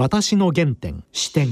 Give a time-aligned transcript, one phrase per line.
[0.00, 1.48] 私の原点視点。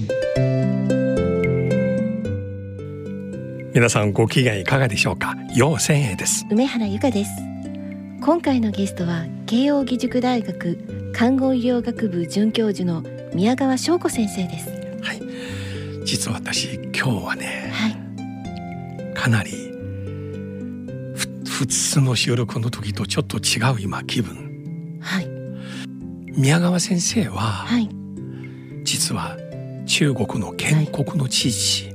[3.74, 5.34] 皆さんご機嫌いかがでしょうか？
[5.56, 6.46] 陽千恵です。
[6.48, 7.30] 梅原由香です。
[8.20, 13.02] 今回のゲストは慶應義塾大学看護医療学部准教授の
[13.34, 14.68] 宮川翔子先生です。
[15.02, 15.20] はい。
[16.04, 19.50] 実は私今日はね、はい、かなり
[21.44, 25.00] 普通の収録の時とちょっと違う今気分。
[25.02, 25.28] はい。
[26.38, 27.90] 宮川先生は、はい
[29.06, 29.36] 実は
[29.86, 31.92] 中国の建国の父、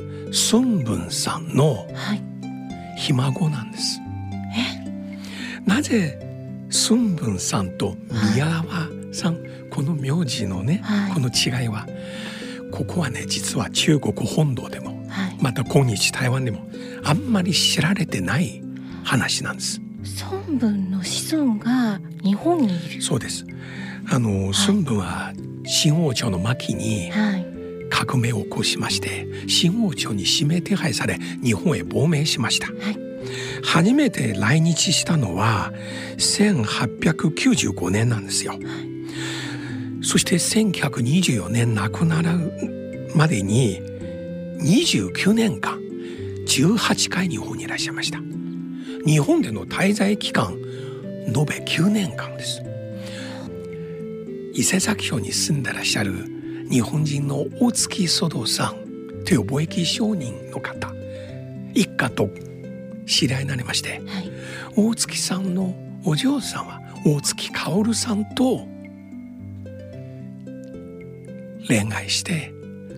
[0.54, 2.23] 孫文さんのはい
[2.98, 3.99] ひ孫なんです。
[4.55, 5.59] え？
[5.66, 6.18] なぜ
[6.90, 7.98] 孫文さんと
[8.34, 8.63] 宮川
[9.12, 11.85] さん、この名字のね、はいこの違いは？
[12.71, 16.62] ここはね実は中国本土でもはいまた今日台湾でも
[17.04, 18.63] あんまり知られてない
[19.04, 19.82] 話なんです。
[20.23, 23.46] 孫文の子孫が日本にいるそうです。
[24.10, 25.34] あの孫文は
[25.66, 27.46] 新王朝の末期にはい。
[27.94, 32.98] 革命を起こしまして新王朝に指名手配され日本へ亡命しました、はい。
[33.63, 35.71] 初めて来日したのは
[36.18, 38.58] 1895年なんですよ、
[40.02, 43.80] そして1924年亡くなるまでに
[44.62, 45.77] 29年間
[46.48, 48.20] 18回日本にいらっしゃいました。
[49.05, 50.54] 日本での滞在期間
[51.27, 52.60] 延べ9年間です
[54.54, 56.13] 伊勢崎町に住んでらっしゃる
[56.70, 60.93] 日本人の大月祖道さんという貿易商人の方
[61.74, 62.30] 一家と
[63.05, 64.31] 知り合いになりましてはい。
[64.75, 65.75] 大月さんの
[66.06, 68.68] お嬢様大月薫さんと
[71.68, 72.53] 恋愛して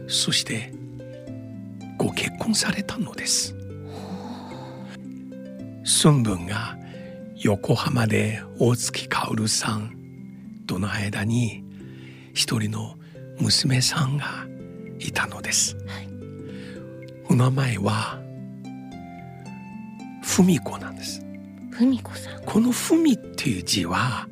[0.08, 0.73] そして
[1.98, 3.56] ご結婚されたのです。
[6.04, 6.78] 孫文が
[7.38, 10.03] 横浜で大月薫さん
[10.64, 11.64] との間に
[12.33, 12.97] 一人の
[13.39, 14.47] 娘さんが
[15.00, 16.09] いたのです、はい。
[17.30, 18.20] お名前は
[20.23, 21.21] 文子なんです。
[21.71, 22.43] 文子さん。
[22.43, 24.27] この「文」っていう字は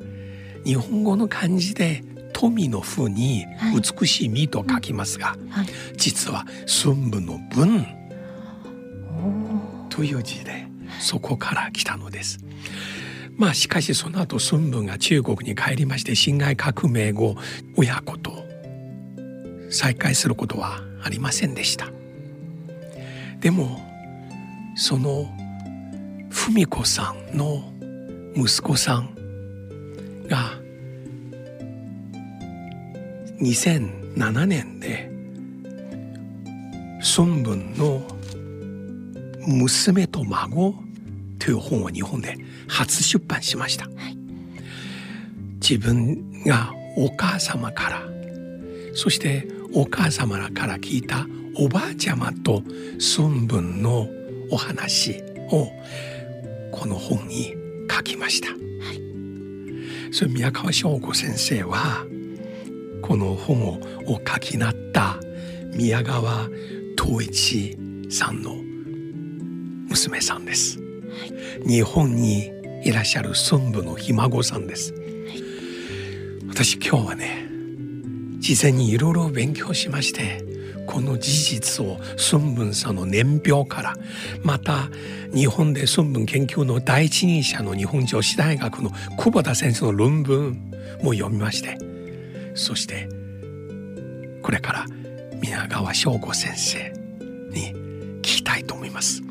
[0.64, 2.02] 日本語の漢字で
[2.32, 3.80] 富の「ふ」にはい。
[3.80, 5.66] 美しい「実」と書きますが、はい。
[5.96, 6.46] 実は
[6.84, 7.86] 孫文の「文
[9.08, 10.66] お」という字で
[11.00, 12.38] そこから来たのです。
[13.36, 17.36] まあしかしその後孫文が中国に帰りまして辛亥革命後
[17.76, 18.44] 親子と
[19.70, 21.90] 再会することはありませんでした。
[23.40, 23.80] でも
[24.76, 25.26] その
[26.30, 27.62] 文子さんの
[28.34, 29.14] 息子さん
[30.28, 30.52] が
[33.40, 35.10] 2007年で
[37.18, 38.02] 孫文の
[39.46, 40.81] 娘と孫
[41.42, 42.36] という本を日本で
[42.68, 44.16] 初出版しました、はい。
[45.60, 48.02] 自分がお母様から
[48.94, 51.26] そしてお母様から聞いた
[51.56, 52.62] おばあちゃまと
[53.18, 54.06] 孫文の
[54.52, 55.20] お話
[55.50, 55.66] を
[56.70, 57.56] この本に
[57.90, 58.48] 書きました、
[60.12, 62.06] それ宮川翔子先生は
[63.02, 65.16] この本をお書きになった
[65.74, 66.48] 宮川
[66.96, 67.76] 東一
[68.10, 68.54] さんの
[69.88, 70.81] 娘さんです、
[71.66, 72.50] 日本に
[72.84, 74.94] いらっしゃる孫武のひ孫さんです、
[76.48, 77.46] 私今日はね
[78.38, 80.44] 事前にいろいろ勉強しまして
[80.86, 81.98] この事実を
[82.32, 83.94] 孫文さんの年表から
[84.42, 84.88] また
[85.32, 90.70] 日本で孫文研究の第一人者の日本女子大学の久保田先生の論文
[91.02, 91.78] も読みまして
[92.54, 93.08] そして
[94.42, 94.86] これから
[95.40, 96.92] 宮川翔子先生
[97.50, 97.72] に
[98.18, 99.22] 聞きたいと思います。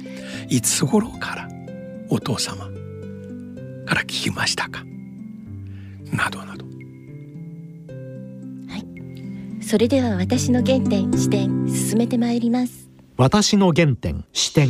[0.50, 1.50] いつ頃から
[2.12, 2.66] お父様
[3.86, 4.84] から聞きましたか？
[6.12, 6.66] などなど。
[9.62, 12.90] それでは私の原点視点進めてまいります。
[13.16, 14.68] 私の原点視点。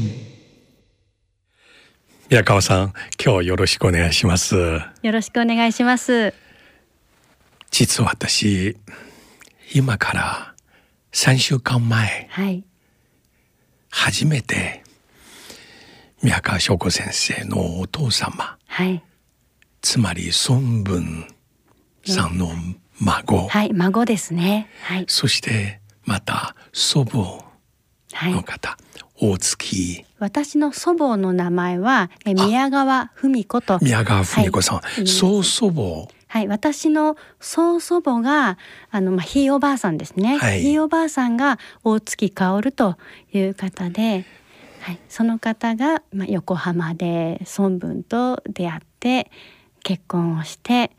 [2.30, 2.94] 宮川さん
[3.24, 4.56] 今日よろしくお願いします。
[4.56, 6.36] よろしくお願いします。
[7.72, 8.78] 実は私
[9.74, 10.54] 今から
[11.14, 12.28] 3週間前。
[12.30, 12.64] はい。
[13.90, 14.84] 初めて
[16.24, 19.04] 宮川翔子先生のお父様はい。
[19.82, 21.28] つまり孫文
[22.06, 22.52] さんの
[23.00, 23.74] 孫、はい。
[23.74, 24.70] 孫ですね。
[24.84, 25.06] はい。
[25.08, 27.44] そしてまた祖母
[28.14, 28.34] はい。
[28.34, 28.78] の方、
[29.20, 33.80] 大月私の祖母の名前はえ宮川文子と。
[33.82, 36.48] 宮川文子さん、はい曽祖母はい。
[36.48, 38.58] 私の曽祖母が、
[38.92, 40.38] あの、まあ、ひいおばあさんですね。
[40.38, 42.98] はいひいおばあさんが大月薫と
[43.34, 44.24] いう方で。
[44.82, 45.00] はい。
[45.10, 49.32] その方が、まあ、横浜で孫文と出会って。
[49.84, 50.92] 結婚をして。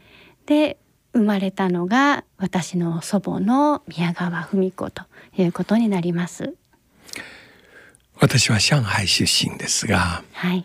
[0.47, 0.79] で。
[1.15, 5.03] 生まれたのが私の祖母の宮川文子と
[5.37, 6.55] いうことになります。
[8.19, 10.65] 私は上海出身ですがはい、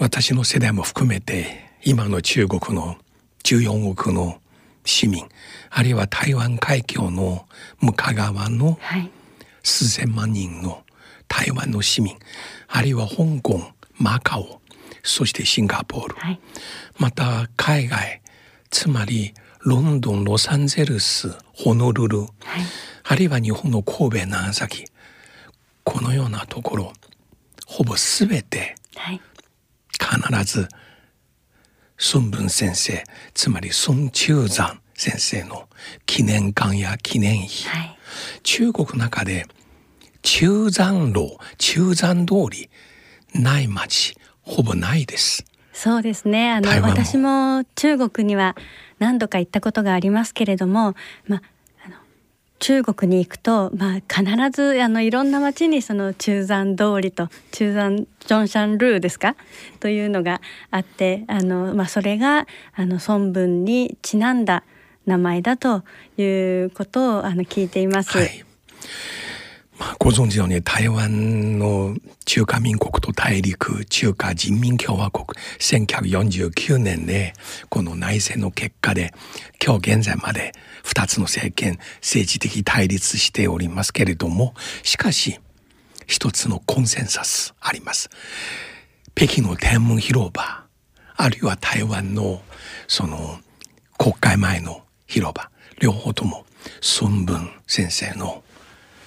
[0.00, 2.96] 私の世代も含めて今の中国の
[3.44, 4.40] 14億の
[4.84, 5.28] 市民
[5.70, 7.46] あるいは台湾海峡の
[7.80, 9.10] 向か側のはい、
[9.62, 10.82] 数千万人の
[11.28, 12.16] 台湾の市民
[12.68, 13.62] あるいは香港
[13.96, 14.60] マカオ
[15.02, 16.14] そしてシンガポール。
[16.16, 16.40] はい、
[16.98, 18.20] また海外
[18.70, 22.30] つまりロンドンロサンゼルスホノルルはい、
[23.04, 24.84] あるいは日本の神戸長崎。
[25.84, 26.92] このようなところ
[27.66, 29.20] ほぼ全てはい、
[29.92, 30.68] 必ず
[32.14, 35.68] 孫文先生つまり孫中山先生の
[36.06, 37.68] 記念館や記念碑。
[37.68, 37.98] はい、
[38.42, 39.46] 中国の中で
[40.22, 42.70] 中山路中山通り
[43.34, 45.44] ない町ほぼないです。
[45.72, 46.50] そうですね。
[46.50, 48.56] あの私も中国には
[48.98, 50.94] 何度か行ったことがありますけれども、
[51.26, 51.42] まあ
[51.86, 51.96] あの
[52.58, 59.36] 中国に行くと、まあ必ずあのいろんな町にその中山通りと中山ジョンシャンルーですか？
[59.78, 60.40] というのが
[60.72, 64.64] あって、あのまあそれがあの孫文にちなんだ
[65.06, 65.84] 名前だと
[66.16, 66.24] い
[66.64, 68.18] うことをあの聞いています。
[68.18, 68.44] はい。
[69.78, 75.26] まあ、ご存知のように台湾の中華民国と大陸中華人民共和国
[75.58, 77.32] 1949年で
[77.68, 79.12] この内戦の結果で
[79.64, 80.52] 今日現在まで
[80.84, 85.38] 2つの政権政治的対立しておりますけれどもしかし
[86.06, 88.08] 一つのコンセンサスあります。
[89.14, 90.64] 北京の天安門広場
[91.16, 92.40] あるいは台湾の
[92.86, 93.38] その
[93.98, 95.50] 国会前の広場
[95.80, 96.46] 両方とも
[97.00, 98.42] 孫文先生の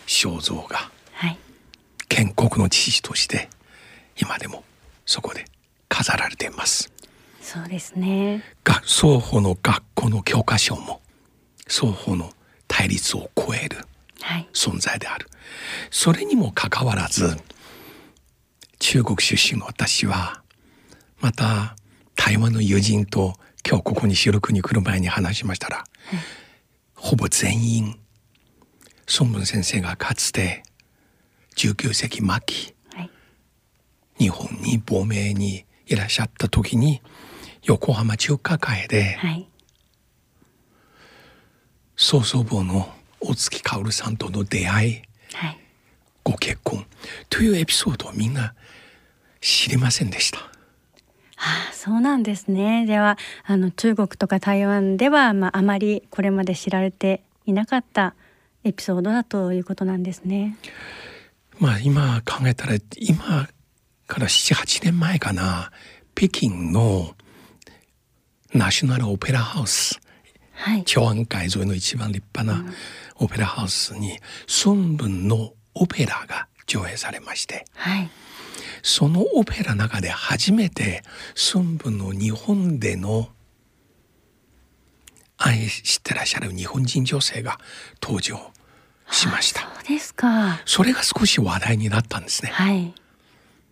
[0.07, 1.37] 肖像がはい、
[2.09, 3.49] 建国の父として
[4.19, 4.63] 今でも
[5.05, 5.45] そこで
[5.89, 6.91] 飾られています。
[7.41, 8.43] そうですね。
[8.63, 11.01] が双方の学校の教科書も
[11.67, 12.31] 双方の
[12.67, 13.77] 対立を超える
[14.21, 15.27] はい、存在である。
[15.89, 17.37] それにもかかわらず
[18.79, 20.41] 中国出身の私は
[21.19, 21.75] また
[22.15, 23.33] 台湾の友人と
[23.67, 25.83] 今日ここに収録に来る前に話しましたら、
[26.95, 27.99] ほぼ全員
[29.19, 30.63] 孫文先生がかつて
[31.57, 33.09] 19世紀末期はい、
[34.17, 37.01] 日本に亡命にいらっしゃった時に
[37.63, 39.47] 横浜中華会ではい、
[41.97, 45.01] 曽祖母の大月薫さんとの出会い
[45.33, 45.57] はい。
[46.23, 46.85] ご結婚
[47.29, 48.53] というエピソードをみんな
[49.41, 50.39] 知りませんでした。
[50.39, 52.85] ああそうなんですね。
[52.85, 58.15] ではあの中国とか台湾では、まあ、あまりこれまで知られていなかった
[58.63, 60.57] エピソードだということなんですね。
[61.59, 63.47] まあ今考えたら今
[64.07, 65.71] から78年前かな
[66.15, 67.15] 北京の
[68.53, 69.99] ナショナルオペラハウス
[70.53, 72.71] はい、長安街沿いの一番立派な
[73.15, 74.19] オペラハウスに
[74.65, 78.09] 孫文のオペラが上映されましてはい、
[78.83, 81.01] そのオペラの中で初めて
[81.55, 83.29] 孫文の日本での
[85.43, 87.59] 愛してらっしゃる日本人女性が
[88.01, 88.51] 登場
[89.09, 89.61] しました。
[89.61, 90.61] そうですか。
[90.65, 92.51] それが少し話題になったんですね。
[92.51, 92.93] はい、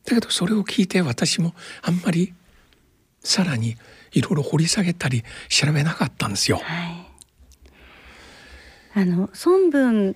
[0.06, 2.34] だけどそれを聞いて私もあんまり
[3.24, 3.78] さらに
[4.12, 6.58] いろいろ掘り下げたり調べなかったんですよ。
[6.58, 7.06] はい。
[8.96, 10.16] あの孫文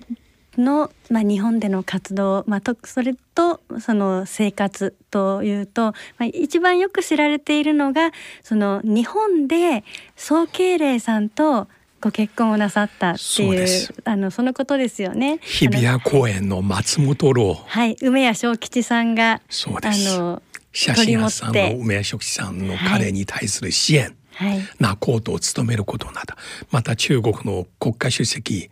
[0.60, 9.84] の、まあ、日本での活動、まあ、とそれとその生活というと、まあ、一番よく知られているのがその日本で
[10.16, 11.68] 宋慶齢さんと
[12.00, 13.66] ご結婚をなさったっていう
[14.04, 15.38] あのそのことですよね。
[15.40, 17.54] 日比谷公園の松本楼。
[17.54, 20.14] はい、梅谷正吉さんがそうです。
[20.14, 26.36] あの写真屋さんの梅谷食さんの彼に対する支援、はい、ナコートを務めることになった。
[26.70, 28.68] また中国の国家主席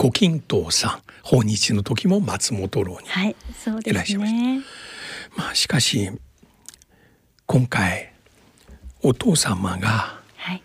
[0.00, 4.34] 胡錦涛さん訪日の時も松本楼にはい、そうでいらっしゃいましす。
[4.34, 4.60] ね。
[5.36, 6.10] まあしかし
[7.44, 8.10] 今回
[9.02, 10.62] お父様がはい、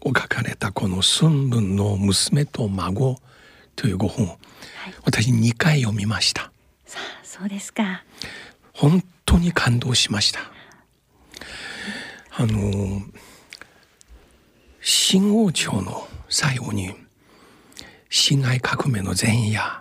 [0.00, 3.18] を書かれたこの孫文の娘と孫
[3.76, 4.38] というご本、
[5.04, 6.50] 私2回読みました。
[6.86, 8.04] さあそうですか。
[8.72, 10.40] 本当に感動しました。
[12.38, 13.02] あの
[14.80, 17.03] 新王朝の最後に
[18.16, 19.80] 辛亥革命の前夜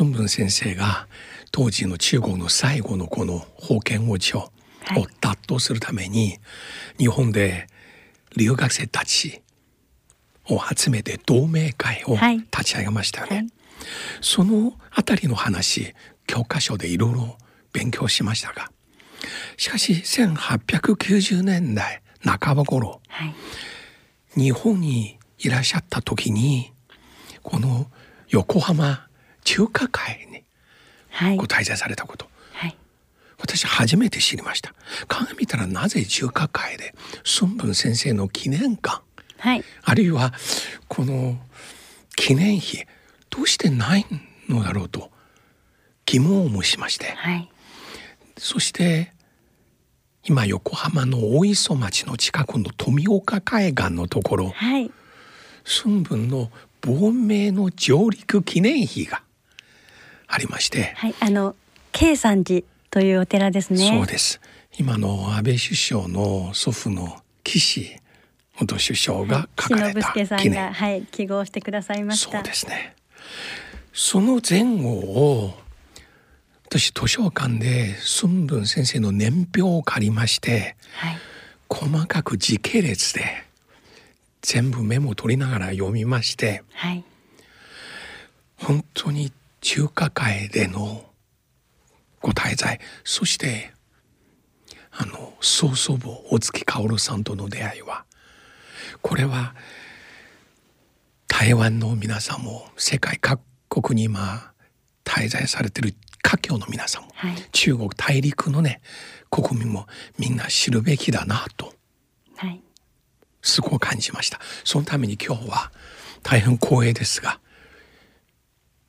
[0.00, 1.06] 孫文先生が
[1.52, 4.50] 当時の中国の最後のこの封建王朝を
[4.84, 5.06] はい。
[5.20, 6.38] 打倒するために
[6.96, 7.66] 日本で
[8.38, 9.42] 留学生たち
[10.48, 12.38] を集めて同盟会をはい。
[12.38, 13.36] 立ち上げましたよね。
[13.36, 13.46] はい。
[14.22, 15.92] そのあたりの話
[16.26, 17.36] 教科書でいろいろ
[17.74, 18.70] 勉強しましたが
[19.58, 23.34] しかし1890年代半ば頃はい。
[24.40, 26.72] 日本にいらっしゃった時に
[27.46, 27.86] この
[28.28, 29.06] 横浜
[29.44, 30.42] 中華会に
[31.10, 31.36] はい。
[31.36, 32.26] ご滞在されたこと。
[32.52, 32.76] はい。
[33.38, 34.70] 私初めて知りました。
[35.08, 36.92] 考えみたらなぜ中華会で
[37.40, 39.00] 孫文先生の記念館
[39.38, 39.64] はい。
[39.84, 40.34] あるいは
[40.88, 41.38] この
[42.16, 42.84] 記念碑
[43.30, 44.04] どうしてない
[44.48, 45.10] のだろうと
[46.04, 47.12] 疑問を申しまして。
[47.12, 47.48] はい。
[48.36, 49.12] そして
[50.24, 54.90] 今横浜の大磯町の近くの富岡海岸のところはい。
[55.84, 56.50] 孫文の
[56.82, 59.22] 亡命の上陸記念碑が
[60.28, 61.54] ありまして、はいあの
[61.92, 63.88] 慶山寺というお寺ですね。
[63.88, 64.40] そうです。
[64.78, 67.96] 今の安倍首相の祖父の岸
[68.58, 72.38] 元首相が書かれ篠た介さんが記念はい記号してくださいました。
[72.38, 72.94] そうですね。
[73.92, 75.54] その前後を
[76.66, 81.16] 私図書館で孫文先生の年表を借りましてはい。
[81.68, 83.45] 細かく時系列で
[84.46, 87.04] 全部メモを取りながら読みましてはい。
[88.58, 91.04] 本当に中華会での
[92.20, 93.72] ご滞在そして
[94.92, 98.04] あの曽祖母大月薫さんとの出会いは
[99.02, 99.56] これは
[101.26, 104.52] 台湾の皆さんも世界各国に今
[105.04, 107.34] 滞在されてる華僑の皆さんもはい。
[107.50, 108.80] 中国大陸のね
[109.28, 109.88] 国民も
[110.20, 111.75] みんな知るべきだなとはい
[113.46, 114.40] すごく感じました。
[114.64, 115.70] そのために今日は
[116.22, 117.40] 大変光栄ですが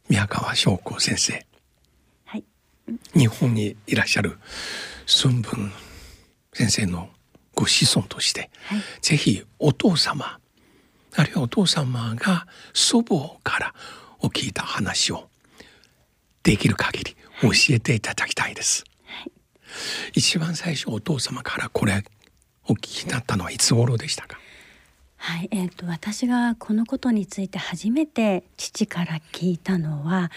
[0.10, 1.46] 宮川翔子先生
[2.26, 2.44] はい。
[3.14, 4.38] 日本にいらっしゃる
[5.24, 5.72] 孫文
[6.54, 7.10] 先生の
[7.54, 8.82] ご子孫として、はい。
[9.02, 10.40] ぜひお父様
[11.16, 13.74] あるいはお父様が祖母から
[14.20, 15.30] お聞いた話を
[16.44, 18.84] できる限り教えていただきたいです、
[20.14, 22.04] 一番最初お父様からこれ
[22.68, 24.40] お聞きになったのはいつ頃でしたか？
[25.17, 30.31] はい、えー、と私がこのことについて初めて父から聞いたのは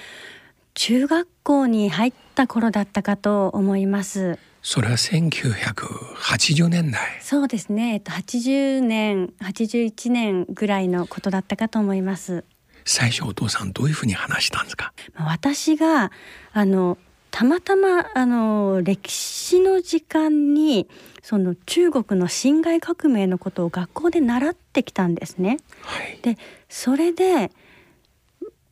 [0.74, 4.38] 中学校に入った頃だったかと思います。
[4.62, 12.44] それは1980年代そうですね、えっと80年81年ぐらいのことだったかと思います。
[12.84, 14.92] 最初お父さんどういうふうに話したんですか？
[15.14, 16.10] まあ私が
[16.52, 16.98] あの
[17.30, 20.88] たまたまあの歴史の時間に
[21.22, 25.58] その中国の辛亥革命のことを学校で習ってきたんですね。
[25.82, 27.50] はいでそれで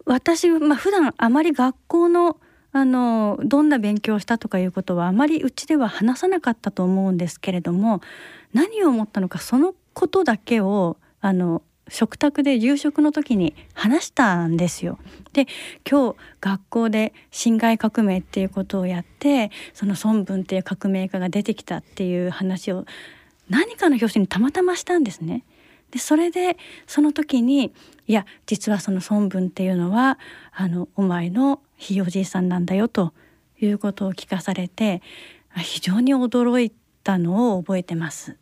[0.05, 2.39] 私まあ普段あまり学校の
[2.73, 8.03] あのどんな勉強をしたとかいうことはあまりうちでは話さなかったと思うんですけれども
[8.53, 14.99] 何を思ったのかそのことだけをあの食卓で夕食の時に話したんですよ。
[15.33, 15.47] で
[15.89, 22.85] 今日学校で辛亥革命っていうことをやってその孫文っていう革命家が出てきたっていう話を
[23.49, 25.45] 何かの表紙にたまたましたんですね。
[25.91, 27.73] でそれでその時に
[28.07, 30.19] いや実はその孫文っていうのは
[30.53, 33.15] あのお前のひいおじいさんなんだよと
[33.61, 35.03] いうことを聞かされて
[35.57, 38.37] 非常に驚いたのを覚えてます。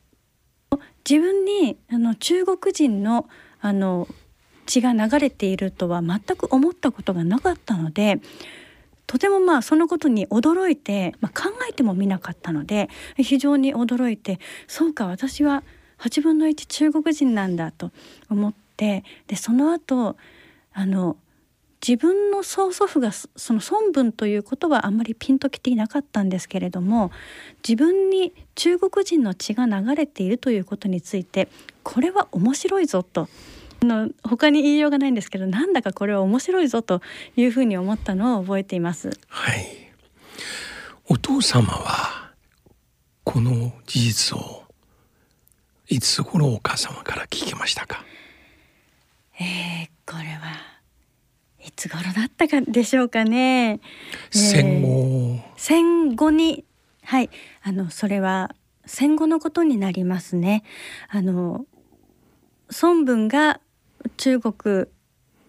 [1.08, 3.28] 自分にあの中国人の
[3.60, 4.08] あの
[4.66, 8.20] 血が流れているとは全く思ったことがなかったので
[9.06, 15.62] とてもまあそのことに驚いて、まあ、考えてもみなかったので非常に驚いてそうか私は
[15.98, 17.92] 8分の1中国人なんだと
[18.28, 20.16] 思ってでその後
[20.72, 21.16] あの
[21.86, 27.12] 自分の曽祖父がそその孫文ということはあんまりピンときていなかったんですけれども
[27.66, 31.48] 自分に中国人の血が流れているということについて
[31.84, 33.28] これは面白いぞと。
[33.82, 37.02] あの他に言いようがないんですけどなんだかこれは面白いぞと
[37.36, 39.10] いうふうに思ったのを覚えています。
[39.28, 39.92] はい。
[41.08, 42.32] お父様は
[43.22, 44.64] この事実を
[45.88, 48.02] いつ頃お母様から聞きましたか？
[49.38, 50.75] えー、これは
[51.66, 53.70] いつ頃だったかでしょうかね。
[53.70, 53.80] えー
[54.30, 56.64] 戦後戦後に
[57.02, 57.30] はい
[57.62, 58.54] あのそれは
[58.84, 60.62] 戦後のことになりますね。
[61.08, 61.66] あの
[62.80, 63.60] 孫文が
[64.16, 64.86] 中国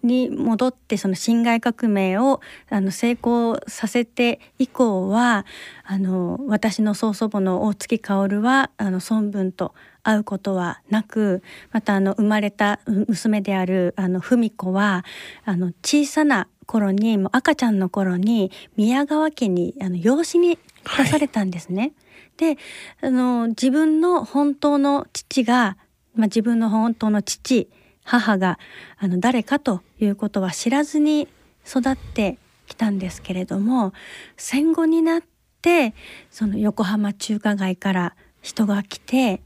[0.02, 2.40] に戻ってその辛亥革命を
[2.70, 5.44] あの成功させて以降は
[5.84, 15.04] あの私の曽祖母の大月薫はあの孫文と会うことはなくまたあの生まれたう娘であるあの文子は
[15.44, 20.58] あの小さな頃にもう赤ちゃんの頃に宮川家にあの養子に
[20.96, 21.92] 出されたんですね。
[22.36, 22.56] で
[23.00, 25.76] あの自分の本当の父が、
[26.14, 27.68] まあ、自分の本当の父
[28.08, 28.58] 母が
[28.96, 31.28] あの誰かということは知らずに
[31.66, 33.92] 育ってきたんですけれども
[34.38, 35.22] 戦後になっ
[35.60, 35.94] て
[36.30, 39.42] その横浜中華街から人が来て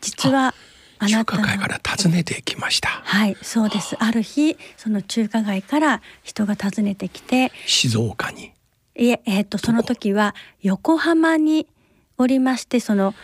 [0.00, 0.54] 実は
[0.98, 2.88] あなたの中華街から訪ねてきました。
[2.88, 3.94] はいそうです。
[4.00, 4.10] あ。
[4.10, 8.52] る日その中華街から人が訪ねてきて静岡に。
[8.96, 11.68] いええー、とその時は横浜に
[12.16, 13.14] おりましてその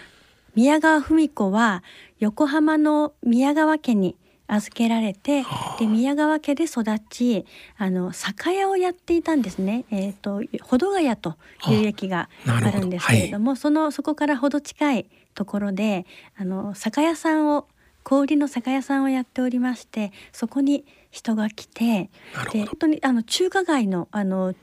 [0.55, 1.83] 宮川文子は
[2.19, 4.15] 横浜の宮川家に
[4.47, 5.45] 預けられて
[5.79, 7.47] で宮川家で育ち
[7.77, 9.85] あの酒屋をやっていたんですね。
[9.91, 11.37] えー、と保土ヶ谷と
[11.69, 17.67] いう駅があなるんですけれども、そのそこからほど近いところであの酒屋さんを
[18.03, 22.11] 小売りの酒屋さんをやっておりましてそこに人が来て
[22.53, 24.55] で本当にあの中華街のあの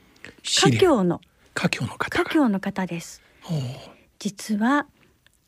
[0.42, 1.20] 家境の
[1.54, 2.24] 華僑の方が。
[2.24, 3.20] 家境の方です。
[4.20, 4.86] 実は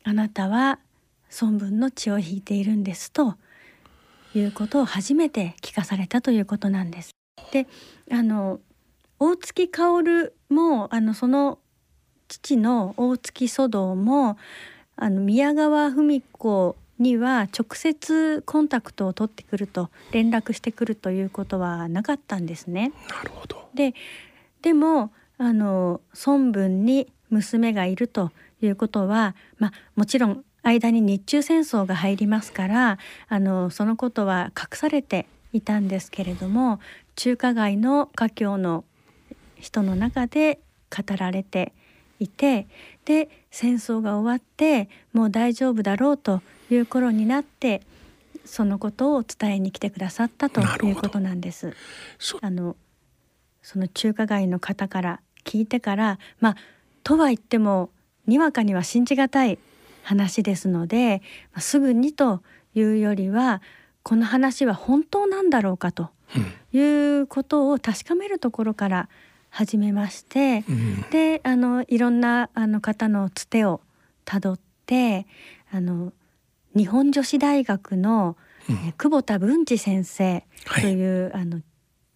[0.03, 0.79] あなたは
[1.41, 3.35] 孫文の血を引いているんですと
[4.39, 7.11] いうことを初めて聞かされたということなんです。
[7.51, 7.67] で
[8.11, 8.59] あの
[9.19, 11.59] 大月薫もあのその
[12.27, 14.37] 父の大月祖道も
[14.95, 22.93] あの宮川文子には直接コンタクトを取ってくると連絡してくるということはなかったんですね。
[23.09, 23.93] なるほどで
[24.61, 32.97] でもあの孫文に娘がいるということは、まあ、もちろん間に日中戦争が入りますから
[33.29, 36.79] あのそのことは隠されていたんですけれども
[37.15, 38.83] 中華街の華僑の
[39.59, 41.71] 人の中で語られて
[42.19, 42.67] いて
[43.05, 47.81] で戦争が終わってもう大丈夫だろうという頃になって
[48.43, 51.75] そのことを伝えに来てくださったということなんです。
[52.19, 52.75] そあの
[53.61, 56.55] その中華街の方から聞いてからまあ
[57.03, 57.89] とは言っても
[58.27, 59.57] にわかには信じがたい
[60.05, 61.21] 話ですので、
[61.51, 62.43] まあ、すぐにと
[62.75, 63.61] いうよりは
[64.03, 66.53] この話は本当なんだろうかとうん。
[66.77, 69.09] いうことを確かめるところから
[69.49, 71.01] 始めまして、うん。
[71.09, 73.81] であのいろんなあの方のつてを
[74.25, 75.25] たどって
[75.71, 76.13] あの
[76.75, 78.37] 日本女子大学の、
[78.69, 78.75] うん。
[78.75, 81.25] えー久保田文治先生はいとい。
[81.25, 81.61] う、あの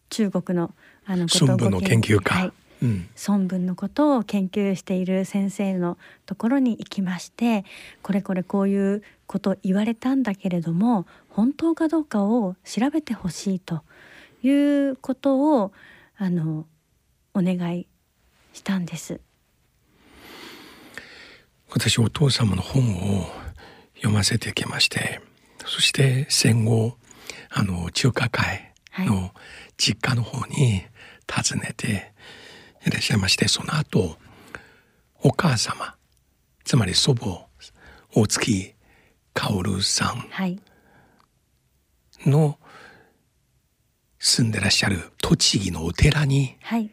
[0.10, 0.74] 中国の
[1.06, 7.66] あのことを孫文の研究家、はい、うん孫文のことを研究している先生のところに行きまして
[8.02, 13.82] これこれこういうこと言われたんだけれども本当かどうかを調べてほしいと
[14.44, 15.72] いうことを
[16.18, 16.66] あの
[17.34, 17.88] お願い
[18.54, 19.20] したんです。
[21.72, 23.28] 私お父様の本を
[23.96, 25.22] 読ませてきまして
[25.66, 26.98] そして戦後
[27.52, 29.32] あの中華会の
[29.78, 30.84] 実家の方に
[31.32, 32.12] 訪ねて
[32.86, 34.18] いらっしゃいましてその後
[35.22, 35.96] お母様
[36.64, 37.48] つまり祖母
[38.14, 38.74] 大月
[39.34, 40.60] 薫さんはい、
[42.26, 42.58] の
[44.20, 46.90] 住んでらっしゃる栃木のお寺にはい、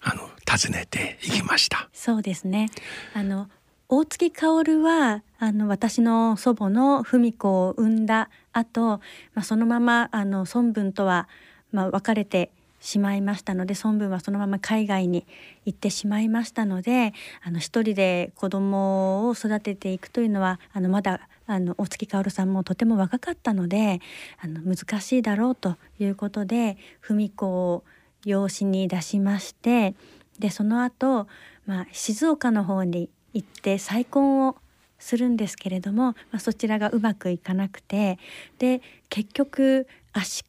[0.00, 1.88] あの訪ねて行きました。
[1.92, 2.70] そうですね。
[3.14, 3.48] あの
[3.88, 9.00] 大月薫はあの私の祖母の文子を産んだ後、
[9.34, 11.28] まあそのままあの孫文とは
[11.70, 15.26] まあ別れてしまいましたので孫文はそのまま海外に
[15.64, 17.12] 行ってしまいましたので
[17.42, 24.00] あの一人で子供を育てていくというのはあのまだあの大月薫さんもとても若かったので
[24.40, 27.84] あの難しいだろうということで文子を
[28.24, 29.94] 養子に出しまして
[30.38, 31.26] でその後、
[31.66, 34.56] まあ静岡の方に行って再婚を
[34.98, 38.18] するんですけれども、まあ、そちらがうまくいかなくて
[38.58, 40.48] で結局足利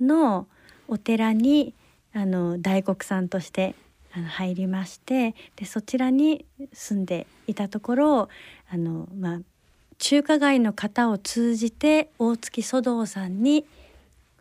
[0.00, 0.46] の
[0.88, 1.74] お寺に
[2.12, 3.74] あの大黒さんとして
[4.12, 8.28] あの入りましてでそちらに住んでいたところ
[8.70, 9.38] あの、まあ、
[9.98, 13.66] 中華街の方を通じて大月祖道さんに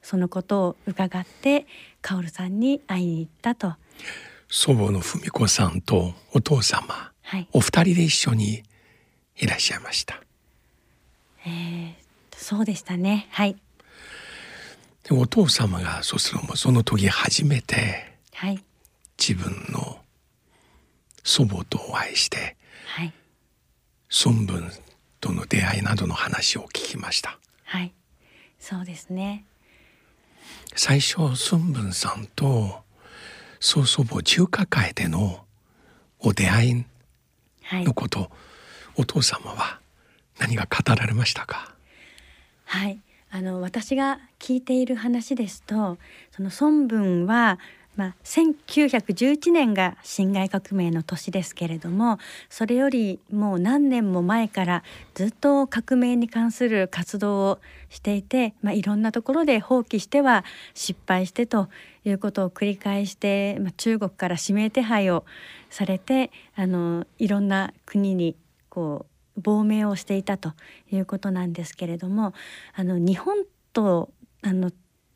[0.02, 1.66] そのことを伺って
[2.02, 3.74] 薫さんに会いに行ったと。
[4.48, 8.64] 祖母の文子さんとお父様はいお二人で一緒に
[9.38, 10.22] いらっしゃいました。
[11.46, 12.06] えー
[12.38, 13.56] そうでしたねはい
[15.08, 18.64] でお父様がそうするとその時初めてはい。
[19.18, 20.00] 自分の
[21.24, 22.56] 祖母とお会いして
[22.88, 23.14] はい。
[24.26, 24.72] 孫文
[25.22, 27.40] との出会いなどの話を聞きました。
[27.64, 27.94] はい。
[28.60, 29.46] そうですね。
[30.76, 32.84] 最初孫文さんと
[33.60, 35.46] 曽祖母中華会での
[36.20, 36.86] お出会い
[37.64, 38.30] はいのこと、
[38.96, 39.80] お父様は
[40.38, 41.74] 何が語られましたか？
[42.66, 43.00] はい、
[43.36, 45.98] あの私が聞いている話ですと
[46.32, 47.60] その孫文は、
[47.98, 52.18] まあ、1911年が辛亥革命の年ですけれども
[52.50, 54.84] それよりもう何年も前から
[55.16, 61.68] ずっと革命に関する活動をしていて、まあ、いろんなところで放棄しては失敗してと
[62.06, 65.26] いうことを繰り返して、まあ、中国から指名手配を
[65.70, 68.38] されてあのいろんな国に
[68.70, 70.54] こう亡命をしていたと
[70.92, 72.34] いうことなんですけれども
[72.76, 73.38] あの日本
[73.74, 74.10] と
[74.42, 74.72] あの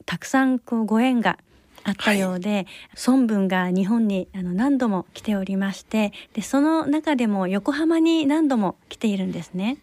[0.06, 1.38] たくさんこうご縁が
[1.84, 2.66] あったようで、はい、
[3.08, 9.78] 孫文が日本にあの何度も来ておりましてでその中でも横浜に何度も来ているんですね。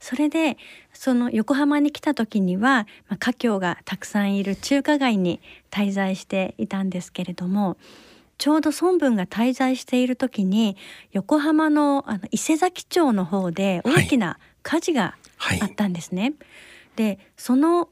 [0.00, 0.56] それで
[0.92, 7.76] その横浜に来た時には、まあ、華僑がたくさんいる中華街に滞在していたんですけれども
[8.38, 10.76] ちょうど孫文が滞在している時に
[11.12, 15.16] 横浜のあの伊勢崎町の方で大きな火事が
[15.60, 16.22] あったんですね。
[16.22, 16.38] はいはい、
[16.96, 17.88] でその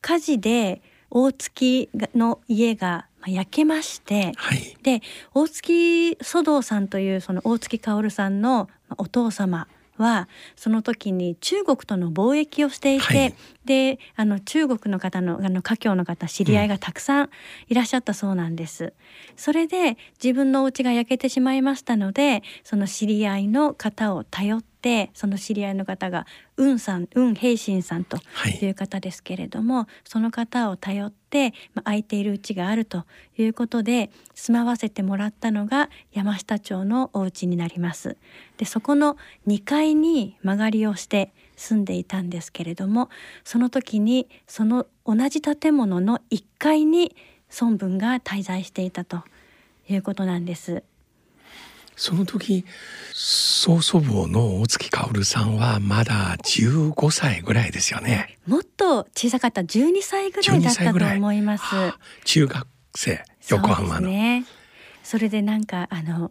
[0.00, 5.02] 火事で大月の家が焼けまして、はい、で
[5.34, 13.34] 大月祖道さんというその大月薫さんのお父様はその時に中国との貿易をしていて、はい、
[13.64, 17.30] であの中国の方のあの華僑の方知り合いがたくさん
[17.68, 18.84] いらっしゃったそうなんです。
[18.84, 18.92] うん、
[19.36, 24.77] それで自分のお家が焼けてしまいましたのでその知り合いの方を頼って
[25.14, 28.18] その知り合いの方が雲さん雲平信さんと
[28.60, 33.04] いう方ですけれども、はい、その方を頼って、まあ、空いている家があると
[33.36, 38.16] いうことで住まわせてもらったのが山下町のお家になります。
[38.56, 43.10] でそこの2階に間借りをして住んでいたんですけれども
[43.44, 47.16] その時にその同じ建物の1階に
[47.60, 49.22] 孫文が滞在していたと
[49.88, 50.82] いうことなんです。
[51.98, 52.64] その時
[53.12, 58.38] 曽祖母の大月薫さんはまだ15歳ぐらいですよね。
[58.46, 59.62] もっと小さかった。
[59.62, 64.08] 12歳ぐらいだったと思います、はあ、中学生横浜の。
[64.08, 64.46] ね
[65.02, 66.30] それでなんかあの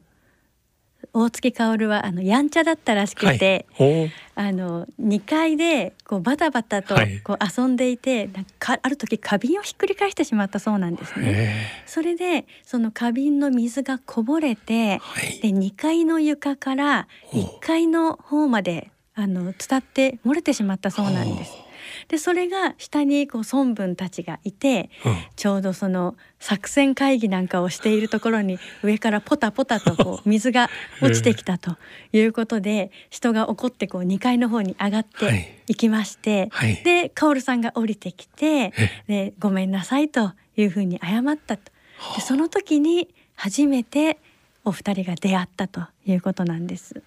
[1.17, 11.83] 大月薫はあのやんちゃだったらしくて、はい、あの2階でこうバタバタとこう遊んでいて、はい、かある時花瓶をひっくり返してしまったそうなんですね。
[11.87, 21.66] それでその花瓶の水がこぼれて、はい、で2階の床から1階の方まであの伝って漏れてしまったそうなんです。
[22.07, 30.69] でそれが下にこう孫文たちがいて、うん、ちょうどその作戦会議なんかをしているところに 上からポタポタとこう水が
[31.01, 31.77] 落ちてきたと
[32.13, 35.75] いうことで人が怒ってこう2階の方に上がってい。
[35.75, 36.75] きまして、はい。
[36.75, 38.73] はい、で薫さんが降りてきて
[39.07, 41.71] でごめんなさいというふうに謝ったと。
[42.15, 44.17] でその時に初めて
[44.63, 47.01] お二人が出会ったということなんです。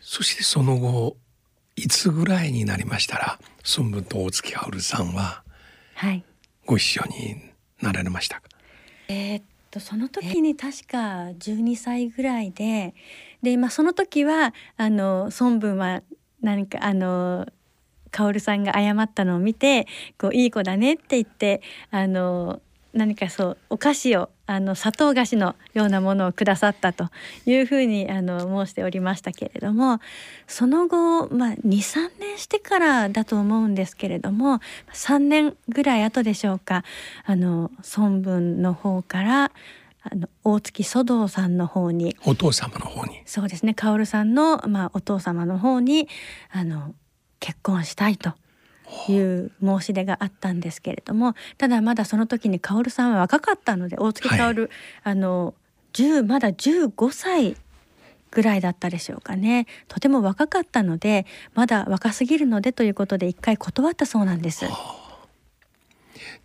[0.00, 1.16] そしてその後
[1.78, 3.38] いつぐらいになりましたら
[3.76, 5.44] 孫文と大月薫さんは
[6.66, 7.36] ご一緒に
[7.80, 8.42] なられましたか、
[9.08, 10.96] はい、えー、っとその時に確か
[11.38, 12.94] 12歳ぐらいで
[13.42, 16.02] で、まあ、その時はあの孫文は
[16.42, 17.46] 何かあの
[18.10, 19.86] 薫さんが謝ったのを見て
[20.18, 22.60] こういい子だねって言ってあの
[22.92, 27.10] 何かそうお菓子をあの砂糖菓子のようなものをくださったと
[27.44, 30.00] いうふうにあの申しておりましたけれども
[30.46, 34.60] その後、まあ、23年してからだと思うんですけれども
[34.92, 36.82] 3年ぐらい後でしょうか
[37.24, 39.52] あの孫文の方から
[40.02, 43.20] あの大月祖道さんの方にお父様の方に。
[43.26, 46.08] そうですね薫さんの、まあ、お父様の方に
[46.50, 46.94] あの
[47.40, 48.32] 結婚したいと
[49.08, 54.70] いう申し出があったんですけれどもただまだその時に薫さんは若かったので大月薫、はい、
[55.04, 55.54] あの
[55.92, 57.56] 10まだ15歳
[58.30, 64.66] ぐらいだったでしょうかねとても若かったのでまだ若すぎるのでということで一回断ったそうなんです。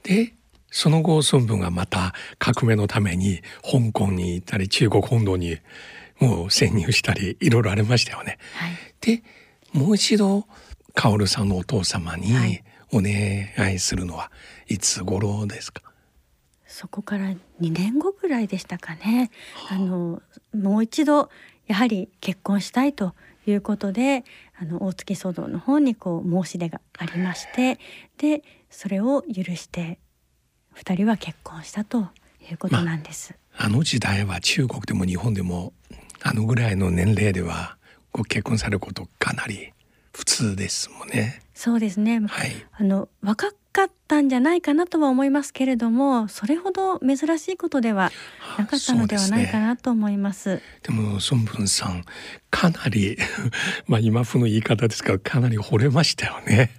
[0.03, 0.33] で
[0.69, 5.57] その後孫文がまた革命のために香港に行ったり中国本土に
[6.19, 8.37] もう潜入したりいろいろありましたよね。
[8.55, 9.23] はい、で
[9.71, 10.45] もう一度
[10.93, 12.33] 薫さんのお父様に
[12.91, 14.31] お願いするのは
[14.67, 15.93] いつ頃ですか、はい、
[16.67, 17.37] そこから2
[17.71, 19.31] 年後ぐらいでしたかね。
[19.69, 20.21] あの
[20.55, 21.29] もう一度
[21.67, 23.15] やはり結婚したいと
[23.47, 24.23] いうことで
[24.59, 27.79] あの大月騒動の方にこう申し出がありまして
[28.17, 29.99] でそれを許して
[30.75, 32.09] 2人は結婚したと
[32.49, 33.35] いうことなんです。
[33.57, 35.73] まあ、あの時代は中国でも日本でも
[36.21, 37.77] あのぐらいの年齢では
[38.11, 39.73] ご結婚されることかなり
[40.13, 41.41] 普通ですもんね。
[41.53, 42.19] そうですね。
[42.19, 48.11] はい、あの若かったんじゃないかなとは思いますけれども、それほど珍しいことでは
[48.57, 50.49] なかったのではないかなと思います。
[50.49, 52.05] でね、でも孫文さん
[52.51, 53.17] かなり
[53.87, 56.71] まあ今風の言い方ですからかなり惚れましたよね。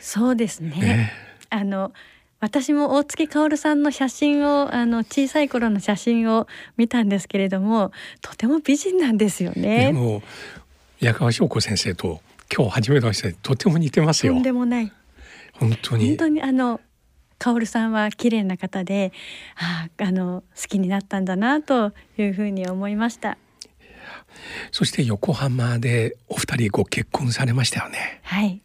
[0.00, 0.70] そうですね。
[0.70, 1.12] ね
[1.50, 1.92] あの。
[2.40, 7.90] 私も大月薫さんの写真をあの小さい頃の写真を見たんですけれども
[8.22, 9.86] とても美人なんですよね。
[9.86, 10.22] でも
[11.00, 12.20] 矢川翔子先生と
[12.54, 14.34] 今日初めましてとても似てますよ。
[14.34, 14.92] とんでもない。
[15.52, 16.08] 本当に。
[16.08, 16.80] 本当にあの
[17.38, 19.12] 薫さんは綺麗な方で、
[19.56, 23.38] ああの好きになったんだなというふうに思いました。
[24.72, 28.20] そして横浜でお二人ご結婚されましたよね。
[28.22, 28.62] はい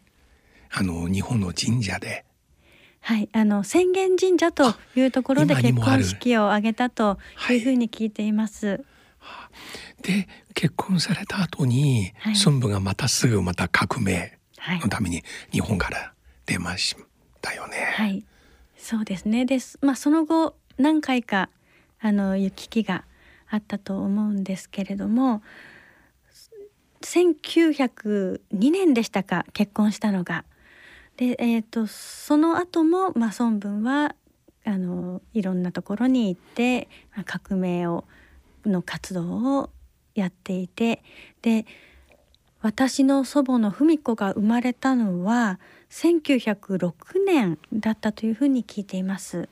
[0.75, 2.25] あの日本の神社で。
[3.01, 7.19] はい、あの浅間神社というところで結婚式を挙げたと
[7.51, 8.83] いうふうに聞いています。
[10.03, 16.13] で結婚された後に、はい孫文がまたすぐまた革命はいの、ために日本から
[16.45, 16.95] 出まし
[17.41, 17.77] たよね。
[17.95, 18.23] はい、
[18.77, 19.45] そうですね。
[19.45, 21.49] です、まあその後何回か
[21.99, 23.05] あの行き来が
[23.49, 25.41] あったと思うんですけれども、
[27.01, 30.43] 1902年でしたか結婚したのが。
[31.17, 34.15] で、えー、とその後もまあ孫文は
[34.65, 38.05] あのいろんなところに行ってまあ革命を
[38.65, 39.69] の活動を
[40.15, 41.03] やっていて
[41.41, 41.65] で
[42.61, 46.93] 私の祖母の文子が生まれたのは1906
[47.25, 49.49] 年だったというふうに聞いています。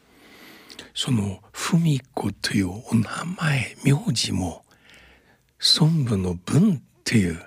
[0.95, 4.63] その文子というお名前名字も
[5.79, 7.39] 孫文の文という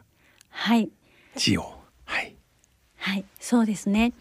[0.50, 0.90] はい、
[1.34, 1.74] 字を
[2.04, 2.36] はい
[2.96, 4.12] はい、そうですね。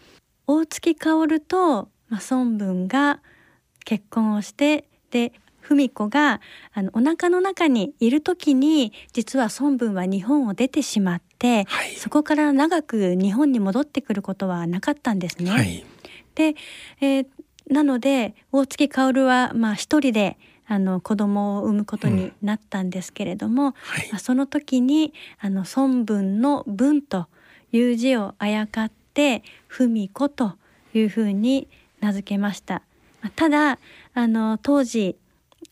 [0.46, 3.20] 大月薫と、まあ、孫文が
[3.84, 5.32] 結婚をしてで
[5.64, 6.40] 文子が
[6.72, 15.50] あのお腹の中にいる時に実は孫文は日本を出てしまって、はいそこから長く日本に戻ってくることはなかったんですね。
[15.50, 15.84] はい
[16.34, 16.54] で、
[17.00, 17.26] えー
[17.70, 27.26] なので大月薫はまあ一人であの子供を産むことになったんですけれども、はいまあ、その時にあの孫文の文と
[27.72, 30.54] いう字をあやかって文子と
[30.94, 31.68] いうふうに
[32.00, 32.82] 名付けました。
[33.20, 33.78] まあただ
[34.14, 35.16] あの当時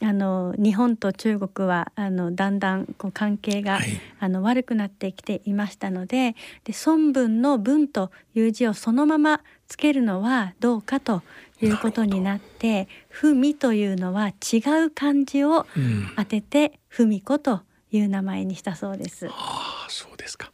[0.00, 4.00] あの日本と中国はあのだんだんこう関係が、はい。
[4.18, 11.22] あの悪くなってきていましたのでで孫文の文という字をそのままつけるのはどうかと
[11.60, 19.26] いうことになって「文」というのは違う漢字をうん、当てて「文子」という名前にしたそうです。
[19.28, 20.52] ああそうですか。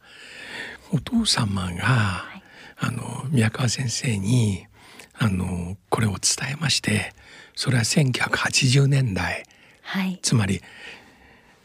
[0.91, 2.43] お父様が、い。
[2.77, 4.65] あの宮川先生に
[5.13, 7.13] あのこれを伝えまして
[7.59, 9.43] それは1980年代
[9.81, 10.61] はい、つまり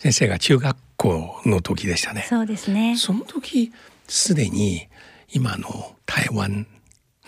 [0.01, 2.27] 先生が中学校の時でしたね。
[2.29, 2.97] そうですね。
[2.97, 3.71] その時
[4.09, 4.89] すでに
[5.33, 6.67] 今の台湾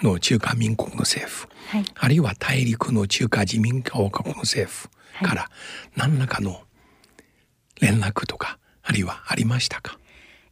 [0.03, 4.89] の中華民国の政府はい、あるいは大陸の中華人民共和国の政府
[5.23, 5.49] から
[5.95, 6.63] 何らかの
[7.81, 9.97] 連絡とかあるいはありましたか？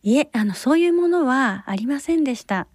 [0.05, 2.69] いえ、あのそういうものはありませんでした。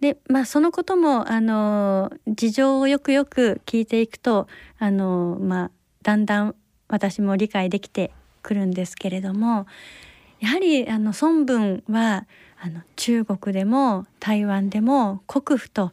[0.00, 5.70] で、まあそのこともあの事情をよくよく聞いていくと、あのまあ
[6.02, 6.54] だんだん
[6.88, 8.10] 私も理解できて
[8.42, 9.66] くるんですけれども、
[10.40, 12.26] やはりあの孫文は
[12.62, 15.92] あの中国でも台湾でも国父と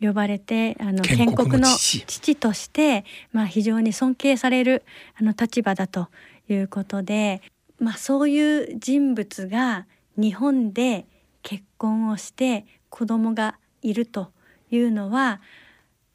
[0.00, 2.04] 呼ばれてあの建国の父。
[2.06, 4.84] 父として、まあ、非常に尊敬される
[5.20, 6.08] あの立場だと
[6.48, 7.42] いうことで、
[7.78, 9.86] まあ、そういう人物が
[10.16, 11.06] 日本で
[11.42, 14.30] 結婚をして子供がいると
[14.70, 15.40] いうのは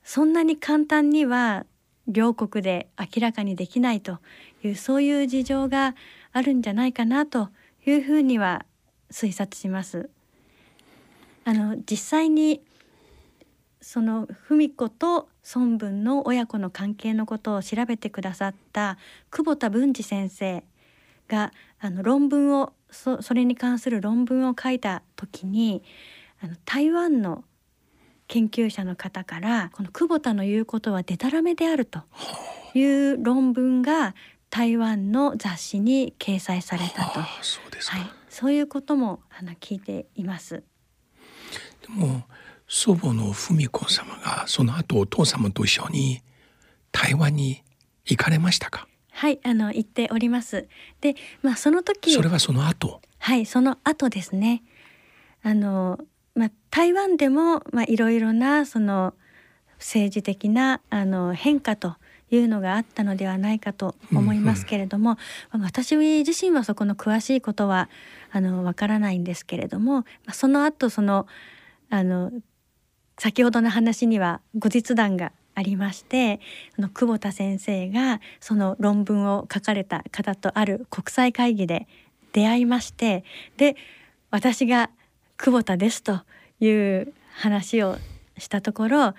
[0.04, 1.66] そんなに簡単には
[2.08, 4.20] 両国で明らかにできないと
[4.64, 5.96] いうそういう事情が
[6.34, 7.50] あるんじゃないかなと
[7.86, 8.66] いうふうには
[9.12, 10.10] 推察します。
[11.46, 12.62] あの実際に
[13.82, 18.98] その文子と孫文の親子の関係のことを調べてくださった
[19.30, 20.64] 久保田文治先生
[21.28, 25.84] があの論文をそそれに関する論文を書いた時に
[26.44, 27.46] あの台湾の
[28.28, 32.02] 研究者の方からこの久保田の言うことはデタラメであると
[32.74, 34.14] いう論文が
[34.50, 40.64] 台湾の雑誌に掲載されたと、ああそうですか、はい、そういうこともあの聞いています。
[41.82, 42.24] でも
[42.68, 46.22] 祖母の文子様がその後お父様と一緒に
[46.92, 47.64] 台湾に
[48.06, 48.88] 行かれましたか？
[49.12, 50.68] はい、あの言っております。
[51.00, 53.02] で、まあその時それはその後？
[53.20, 54.62] はい、その後ですね。
[55.42, 56.00] あの、
[56.36, 59.14] まあ、台湾でも、まあ、いろいろな、その。
[59.80, 61.98] 政治的な、あの、変化と
[62.32, 65.18] いうのがあったのではないかと思いますけれども。
[65.52, 67.90] まあ私自身はそこの詳しいことは、
[68.32, 70.02] あの、わからないんですけれども。
[70.02, 71.28] まあ、その後、その。
[71.90, 72.32] あの。
[73.20, 76.40] 先ほどの話には後日談がありまして
[76.78, 81.88] あの久保田先生がその論文を書かれた方とある国際会議で
[82.32, 83.24] 出会いまして
[83.58, 83.76] で
[84.32, 84.90] 私が
[85.44, 86.22] 久保田ですと
[86.62, 87.98] いう話を
[88.38, 89.16] したところあ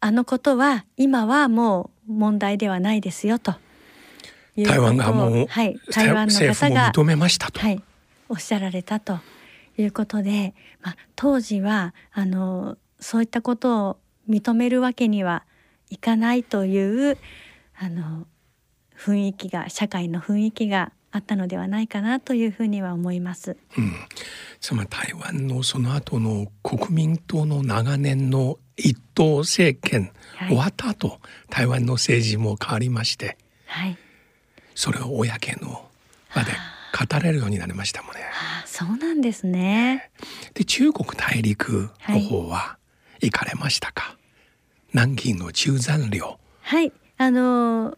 [0.00, 3.52] あのことは今はもう問題ではないですよと。
[3.52, 3.58] と
[4.58, 7.82] を台湾がもう、はい、台湾の方が認めましたと、はい、
[8.28, 9.20] おっしゃられたと
[9.78, 13.96] いうことで、まあ、当時はあのそういったことを
[14.28, 15.44] 認めるわけには
[15.88, 17.16] いかないという
[17.78, 18.26] あの
[18.94, 23.56] 雰囲気が社会の雰囲気がああったのではないかなというふうには思います。
[23.78, 23.92] うん、
[24.60, 30.48] つまり台湾のその後の国民党の長年の一党政権、はい。
[30.48, 33.98] 終わった後台湾の政治も変わりましてはい、
[34.74, 35.86] それを公の
[36.34, 38.20] 場で語れるようになりましたもんね。
[38.22, 40.10] ああそうなんですね。
[40.54, 42.78] で中国大陸の方は
[43.20, 44.16] 行かれましたか、
[44.92, 46.38] 南京の中山陵。
[46.60, 47.96] はい、あのー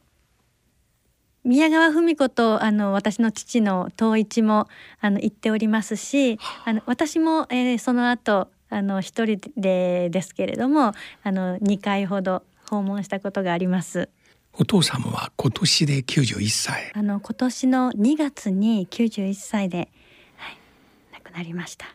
[1.49, 4.69] 宮川文子とあの私の父の統一も
[5.01, 14.11] あの行っておりますし、あの私も、えーその後あの一人でですけれども、あの2回ほど訪問したことがあります。
[14.53, 19.89] お父様は今年で91歳あの今年の2月に91歳で、
[20.37, 20.59] はい、
[21.15, 21.87] 亡くなりました。
[21.87, 21.91] い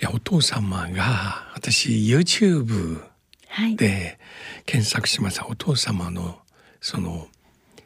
[0.00, 3.02] やお父様が私 YouTube
[3.48, 4.18] はい、で
[4.66, 6.40] 検索しましたお父様の
[6.80, 7.28] その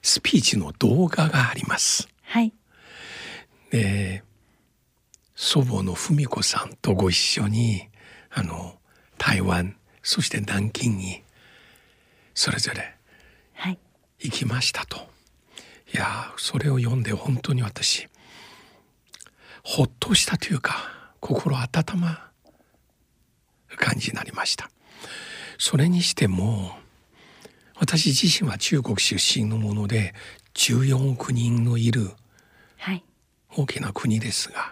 [0.03, 2.09] スピーチの動画があります。
[2.23, 2.53] はい、
[3.71, 4.23] で
[5.35, 7.89] 祖母の文子さんとご一緒に
[8.31, 8.79] あの
[9.19, 11.23] 台湾そして南京に
[12.35, 12.95] それぞれ
[13.55, 13.79] はい、
[14.21, 15.09] 行きましたと。
[15.93, 18.07] いやそれを読んで本当に私
[19.65, 22.31] ほっとしたというか心温ま
[23.69, 24.71] る感じになりました。
[25.59, 26.79] それにしても
[27.79, 30.15] 私自身は中国出身のもので
[30.55, 32.11] 14億人のいる
[32.79, 33.05] はい、
[33.57, 34.71] 大きな国ですが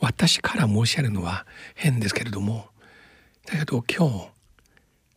[0.00, 2.66] 私から申し上げるのは変ですけれども
[3.46, 4.28] だけど今日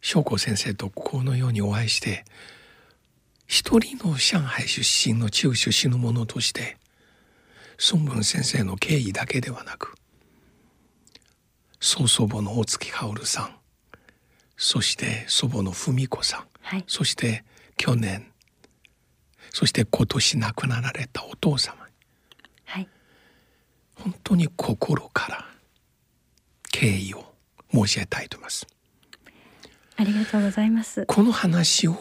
[0.02, 2.26] 翔子先生とこのようにお会いして
[3.48, 6.78] 一人の上海出身の中出身の者として
[7.92, 9.96] 孫文先生の敬意だけではなく
[11.80, 13.61] 曽祖母の大月薫さん
[14.64, 16.44] そして祖母の文子さん。
[16.62, 17.44] はい、そして
[17.78, 18.32] 去年。
[19.50, 21.76] そして今年亡くなられたお父様
[22.66, 22.88] はい、
[23.96, 25.46] 本当に心から
[26.72, 27.34] 敬意を
[27.74, 28.68] 申し上げたいと思います。
[29.98, 31.08] ありがとうございます。
[31.08, 31.96] この話を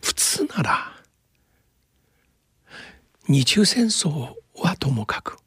[0.00, 0.92] 普通なら
[3.26, 5.38] 日中戦争はともかく。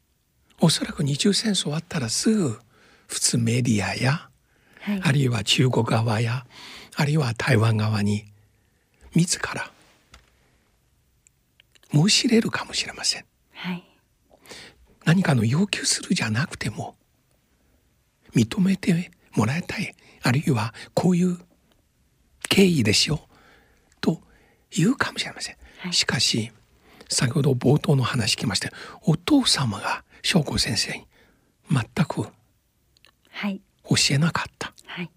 [0.59, 2.59] おそらく日中戦争終わったらすぐ
[3.07, 4.29] 普通メディアや
[4.83, 6.45] はい、あるいは中国側や
[6.95, 8.25] あるいは台湾側に
[9.15, 9.71] 自ら
[11.91, 13.25] 申し入れるかもしれません。
[13.53, 13.83] はい、
[15.05, 16.95] 何かの要求するじゃなくても
[18.35, 19.95] 認めてもらいたい。
[20.21, 21.37] あるいはこういう
[22.49, 23.21] 経緯ですよ。
[24.01, 24.19] と
[24.71, 25.93] 言うかもしれません、はい。
[25.93, 26.51] しかし
[27.09, 28.69] 先ほど冒頭の話聞きまして
[29.03, 31.05] お父様が翔子先生に
[31.69, 32.27] 全く
[33.29, 35.09] はい、教えなかったはい。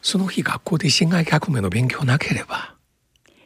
[0.00, 2.74] その日学校で辛亥革命の勉強なければ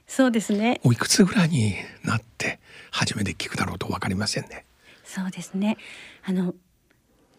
[0.07, 0.81] そうですね。
[0.85, 2.61] おいくつぐらいになって
[2.91, 4.67] 初めて聞くだろうと分かりませんね。
[5.03, 5.79] そうですね。
[6.25, 6.55] あの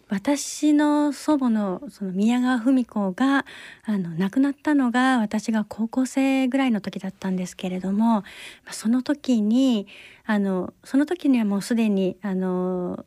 [0.09, 3.45] 私の祖母のその宮川文子が
[3.85, 8.23] あの亡くなったのが私が高校生ぐらいの時だったんですけれども、ま
[8.67, 9.87] あその時に
[10.25, 13.05] あのその時にはもうすでにあの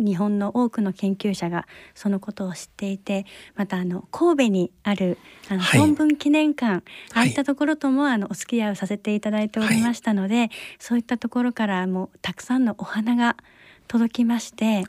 [0.00, 5.80] 日本の多くの研究者がそのことを知っていてまたあの神戸にあるあのはい。
[5.80, 6.82] 孫文記念館、はい。
[7.14, 13.36] ああいったところともあのお付き合いをさせていただいておりましたので、そういったところからもうたくさんのお花が
[13.88, 14.84] 届きまして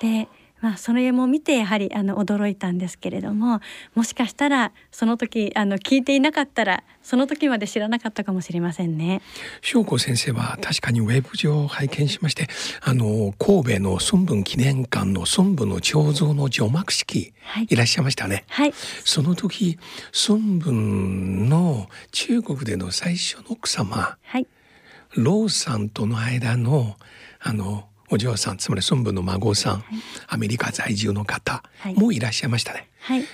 [0.00, 0.28] で、
[0.64, 3.60] まあ、それも見てやはりあの驚いたんですけれども
[3.94, 9.20] もしかしたらその時あの聞いていなかったらその時まで知らなかったかもしれませんね。
[9.60, 12.48] 翔子先生は確かにウェブ上拝見しまして
[12.80, 18.46] あの神戸の孫文記念館の孫文の彫像の除幕式はいいらっしゃいましたね。
[18.48, 18.72] はい、
[19.04, 19.78] その時
[20.30, 24.46] 孫文の中国での最初の奥様はい、
[25.14, 26.96] ローさんとの間の
[27.38, 29.84] あのお嬢さんつまり孫文の孫さん、
[30.28, 32.88] アメリカ在住の方はいもいらっしゃいましたね。
[33.00, 33.24] はい、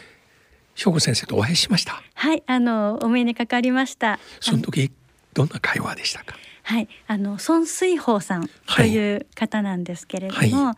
[0.74, 2.02] 翔子先生とお会いしました？
[2.14, 4.18] はい、あのお目にかかりました。
[4.40, 4.90] その時
[5.34, 6.34] どんな会話でしたか？
[6.62, 10.76] はい、あの孫水宝さんという方なんですけれども、は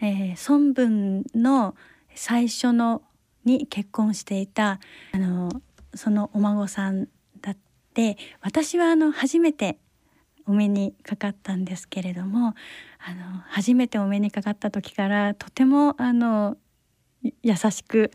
[0.00, 1.76] えー孫文の
[2.16, 3.02] 最初の
[3.44, 4.80] に結婚していた
[5.12, 5.62] あの
[5.94, 7.06] そのお孫さん
[7.40, 7.56] だっ
[7.94, 9.78] て私はあの初めて
[10.46, 12.54] お目にかかったんですけれども
[12.98, 16.56] あの初めてお目にかかった時からとてもあの
[17.42, 18.10] 優しく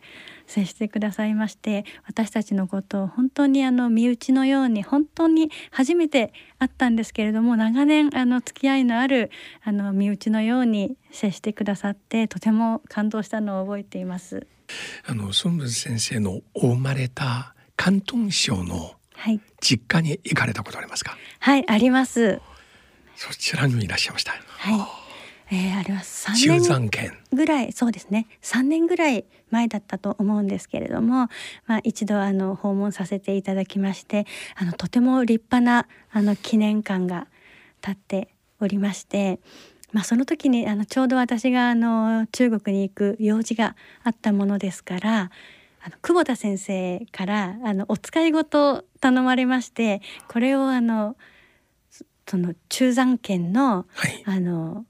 [0.45, 9.32] 接してくださいまして私たちのことを本当にあの身内のように本当に初めて会ったんですけれども長年あの付き合いのある
[9.63, 14.45] あの身内のように接してくださってとても感動したのを覚えています。
[15.05, 19.41] あの孫文先生のお生まれた広東省のはい。
[19.59, 21.17] 実家に行かれたことありますか？
[21.39, 22.41] はいあります。
[23.15, 24.32] そちらにもいらっしゃいました。
[24.32, 24.38] は
[24.76, 24.99] い。
[25.51, 27.17] えー、あれは三中年山県。
[27.34, 28.28] ぐらいそうですね。
[28.43, 31.28] 3年ぐらい前だったと思うんですけれども、
[31.65, 37.28] まあ、一度あの訪問させていただきましてあのとても立派なあの記念館が
[37.82, 38.30] 建って
[38.61, 39.39] おりまして、
[39.91, 45.32] まあ、その時にあのちょうど私があの中国に行く用事があったものですから
[45.82, 51.15] あの久保田先生からあのお使い事を頼まれましてこれをあの
[51.89, 54.23] そその中山県のはい。
[54.25, 54.86] あの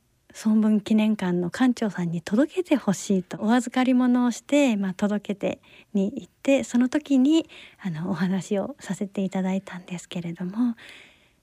[0.45, 5.59] 孫文記念館の館長さんに届けてほしいとお預かり物をして、まあ、届けて
[5.93, 7.49] に行ってその時に
[7.81, 10.75] あのお話をさせていただいたんですけれども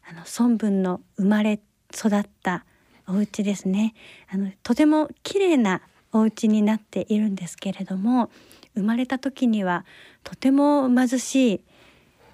[0.09, 1.61] あの孫文の生まれ
[1.93, 2.65] 育った
[3.09, 3.95] お家ですね。
[4.29, 5.83] あのとても綺麗な
[6.13, 8.31] お家になっているんですけれども
[8.77, 9.85] 生まれた時には
[10.23, 11.61] とても貧しい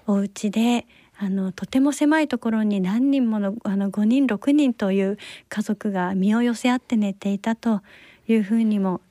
[0.05, 0.85] お家で
[1.17, 5.17] あのとても狭いところに何人ものあの5人6人という
[5.47, 7.81] 家族が身を寄せ合って寝ていたと
[8.27, 9.01] いうふうにも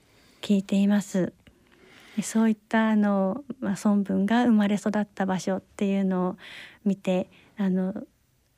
[0.40, 1.32] 聞いています。
[2.22, 6.36] そういったあの、まあ、孫文が生まれ育った場所っていうのを
[6.84, 7.94] 見てあの、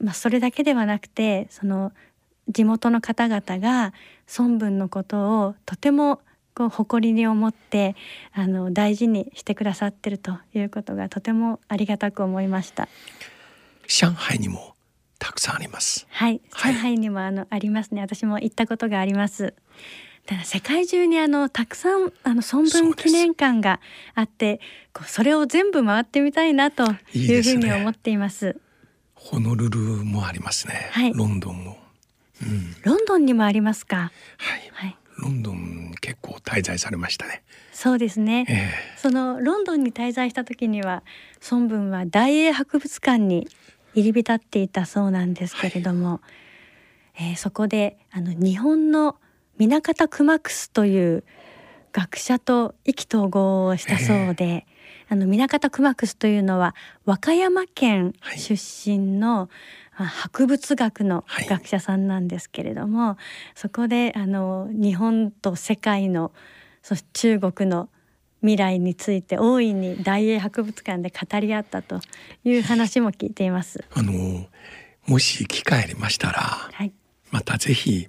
[0.01, 1.93] まあ、それだけではなくてその
[2.49, 3.93] 地元の方々が
[4.39, 6.21] 孫文のことをとても
[6.55, 7.97] こう誇りに思って
[8.33, 12.89] あの大事にしてくださってるということがとてもありがたく思いました。
[13.89, 14.75] 上海にも
[15.19, 16.07] たくさんあります。
[16.11, 16.75] はい、はい。
[16.75, 18.01] 上海にもあのありますね。
[18.01, 19.55] 私も行ったことがあります。
[20.27, 23.81] ただ世界中にあのたくさんあの孫文記念館が
[24.15, 24.61] あって、
[24.93, 28.59] こうそれを全部回ってみたいなというふうに思っています。
[29.15, 31.13] ホノルルもありますね、はい。
[31.13, 31.79] ロンドンも。
[32.43, 32.75] うん。
[32.83, 34.13] ロンドンにもありますか？
[34.39, 34.71] はい。
[34.73, 37.43] はい、ロンドン結構滞在されましたね。
[37.73, 38.47] そうですね。
[38.49, 41.03] えそのロンドンに滞在した時には
[41.51, 43.49] 孫文は大英博物館に
[43.95, 46.21] 入り浸っていたそうなんですけれども、
[47.17, 49.17] えーそこであの日本の
[49.59, 51.25] 南方熊楠という
[51.95, 54.67] 学者と意気投合をしたそうで、
[55.09, 56.75] あの南方熊楠というのは
[57.05, 58.39] 和歌山県はい。
[58.39, 59.49] 出身の、
[59.97, 61.47] まあ博物学のはい。
[61.47, 63.17] 学者さんなんですけれども、
[63.55, 66.33] そこであの日本と世界の
[66.83, 67.89] そして中国の
[68.41, 72.01] 未来について大いに大英博物館で語り合ったと
[72.43, 73.85] いう話も聞いています。
[73.85, 74.49] えあの
[75.07, 76.93] もし機会ありましたらはい、
[77.31, 78.09] またぜひ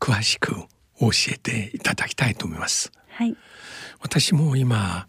[0.00, 0.64] 詳しく
[1.00, 2.92] 教えていただきたいと思います。
[3.08, 3.36] はい、
[4.00, 5.06] 私も今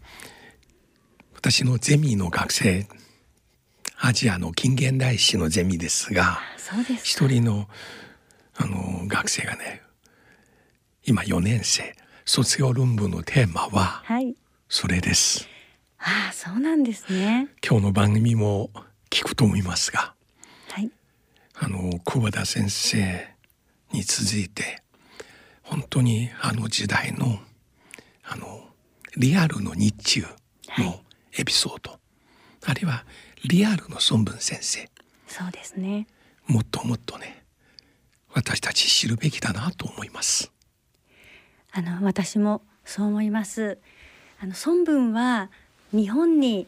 [1.34, 2.86] 私のゼミの学生
[3.98, 6.40] アジアの近現代史のゼミですが。
[7.02, 7.68] 一人の
[8.56, 9.82] あの学生がね
[11.04, 11.94] 今4年生。
[12.26, 14.34] 卒業論文のテーマははい、
[14.68, 15.46] それです。
[15.98, 17.48] ああ、そうなんですね。
[17.62, 18.70] 今日の番組も
[19.10, 20.14] 聞くと思いますが
[20.70, 20.90] はい、
[21.54, 23.28] あの久保田先生
[23.92, 24.82] に続いて
[25.64, 27.38] 本当にあの時代の
[28.22, 28.68] あの
[29.16, 30.26] リアルの日中
[30.78, 31.00] の
[31.36, 31.98] エピソード、
[32.64, 33.04] あるいは
[33.44, 34.88] リアルの孫文先生
[35.26, 36.06] そうですね。
[36.46, 37.42] もっともっとね
[38.32, 40.52] 私たち知るべきだなと思います。
[41.72, 43.78] あの私もそう思います。
[44.40, 45.50] あの孫文は
[45.92, 46.66] 日本に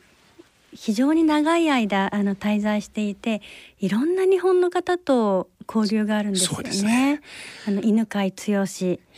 [0.72, 3.40] 非常に長い間あの滞在していて、
[3.78, 7.14] いろんな日本の方と交流があるんですよね。
[7.14, 7.20] ね
[7.66, 8.64] あの犬飼剛、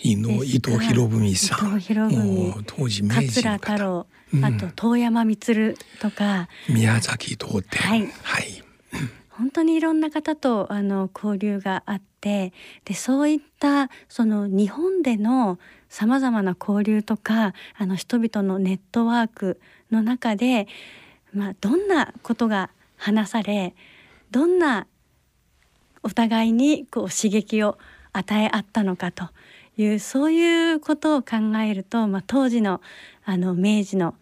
[0.03, 1.69] 伊野伊藤博文さん。
[1.69, 2.65] 伊藤博文。
[2.67, 4.45] 当時明治桂の方太郎、うん。
[4.45, 5.37] あと遠山満
[6.01, 6.49] とか。
[6.69, 7.81] 宮崎東天。
[7.81, 8.09] はい。
[8.23, 8.63] はい、
[9.31, 12.53] 本当にいろんな方とあの交流があって
[12.85, 19.61] でそういったその日本でのさまざまな交流とかあの人々のネットワーク
[19.93, 20.67] の中で、
[21.33, 23.75] まあ、どんなことが話され
[24.31, 24.87] どんな
[26.03, 27.79] お互いにこう刺激を
[28.13, 29.29] 与え合ったのかと
[29.77, 32.81] いうそういうことを考えると、まあ、当時の
[33.25, 34.15] あの明治の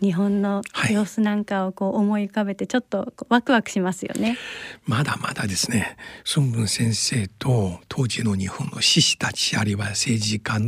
[0.00, 4.36] 日本のはい様子なんかをこう思い浮かべてちょっとワクワクしますよね。
[4.84, 5.96] まだまだですね
[6.36, 10.58] 孫文先生と当時の日本の志士たちあるいは政治家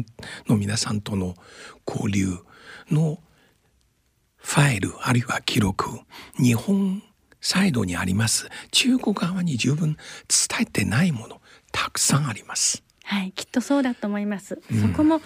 [0.47, 1.35] の皆さんとの
[1.87, 2.39] 交流
[2.91, 3.19] の
[4.37, 5.91] ファイルあるいは記録
[6.39, 7.03] 日本
[7.47, 8.49] サイドにあります。
[8.73, 9.97] 中国側に十分
[10.29, 11.41] 伝えてないもの
[11.71, 12.83] たくさんあります。
[13.05, 14.61] はい、きっとそうだと思います。
[14.69, 14.81] うん。
[14.81, 15.21] そこも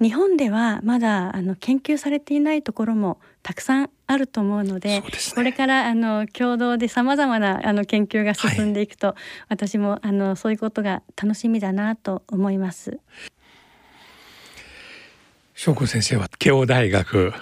[0.00, 5.04] 日本ではまだあの研究されていないところもたくさんあると思うので、ね。
[5.34, 8.86] これからあの共同でさまざまなあの研究が進んでい。
[8.86, 9.14] くと、
[9.50, 12.98] 私もあのそういうことが楽しみだなと思います。
[15.54, 17.34] 翔子先生は慶応大学、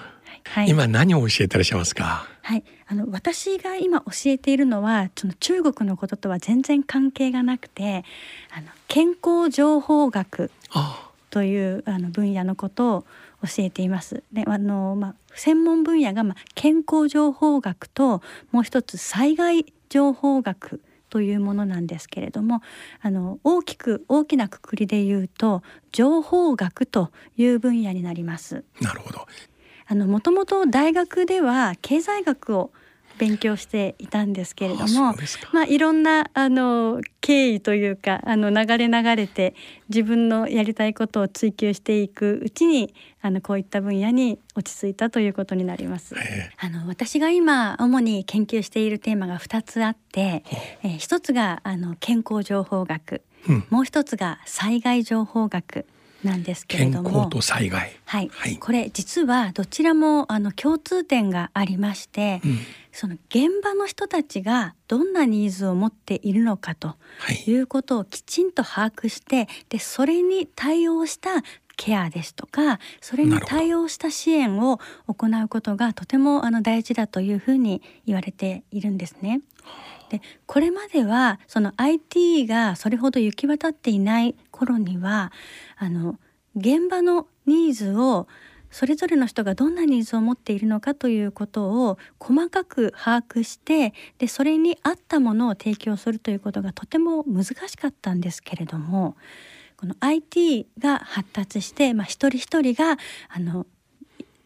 [0.43, 2.34] はい、今何を教えてらっしゃいますか？
[2.45, 8.05] はい、あの私が今教えているのはその中国のこととは全然関係がなくて
[8.55, 13.01] あの健康情報学あというあの分野のことを
[13.41, 14.21] 教えています。
[14.31, 18.21] であの、まあ、専門分野が、まあ、健康情報学と
[18.51, 22.61] もう一つ災害情報学というものなんですけれども
[23.01, 28.63] あの大きく大きなくくりで言うと情報学という分野になります。
[28.81, 29.25] なるほど。
[29.87, 32.71] あのもともと大学では経済学を
[33.17, 35.15] 勉強していたんですけれどあも
[35.53, 39.55] まあいろんなあの経緯というかあの流れ流れて
[39.89, 46.15] 自分のやりたいことを追求していくうちにあのこういった分野に落ち着いたということになります。
[46.15, 50.43] えあの私が今主に研究しているテーマが2つあって、
[50.83, 53.63] えー一つがあの健康情報学、うん。
[53.69, 55.85] もう一つが災害情報学
[56.25, 57.97] なんですけれ健ども康と災害。
[58.05, 62.59] はい、はいこれ実はどちらもあの共通点がありまして、うん
[62.97, 67.43] その現場の人たちがどんなニーズを持っているのかとはい。
[67.45, 71.43] いうことをきちんと把握してでそれに対応した
[71.75, 79.41] ケアですとかそれに対応した支援を行うことがとてもあの大事だというふうに言われているんですね。
[80.09, 85.31] でこれまではその IT がそれほど行き渡っていない頃には
[85.77, 86.17] あの
[86.55, 88.27] 現場のニーズを
[88.71, 99.15] それぞれの人がどんなニーズを持っているのかということを細かく把握してでそれに合ったものを提供するということがとても難しかったんですけれども
[99.77, 102.97] この IT が発達して、まあ、一人一人が
[103.29, 103.65] あの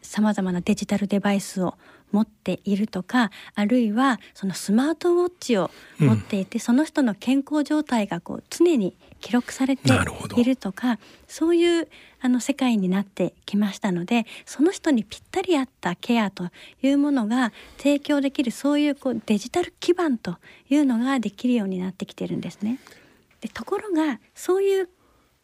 [0.02, 1.74] さまざまなデジタルデバイスを
[2.12, 9.90] 持っているとかあるいはそのスマートウォッチを持っていて、その人の健康状態がこう常に記録されて
[10.36, 10.98] いるとか
[11.28, 11.88] そういう
[12.20, 16.48] あの世界になってきましたのでその人にぴったり合ったケアと
[16.82, 20.36] いうものが提供できるそういうこうデジタル基盤と
[20.68, 22.78] いうのができるようになってきてるんですね。
[23.40, 24.88] でところがそういう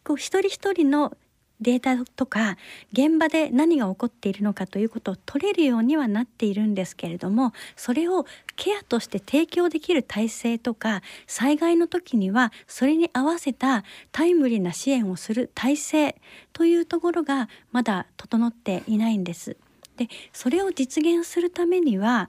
[0.04, 1.16] こう一人一人の
[1.60, 2.56] データとか
[2.92, 8.26] 現場で何が起こっているのかということを取れるようにはなっているんですけれどもそれを
[8.56, 16.16] ケアとして提供できる体制とか災害の時にはそれに合わせたタイムリーな支援をする体制
[16.52, 19.56] というところがまだ整っていないんです。
[19.96, 22.28] でそれを実現するためには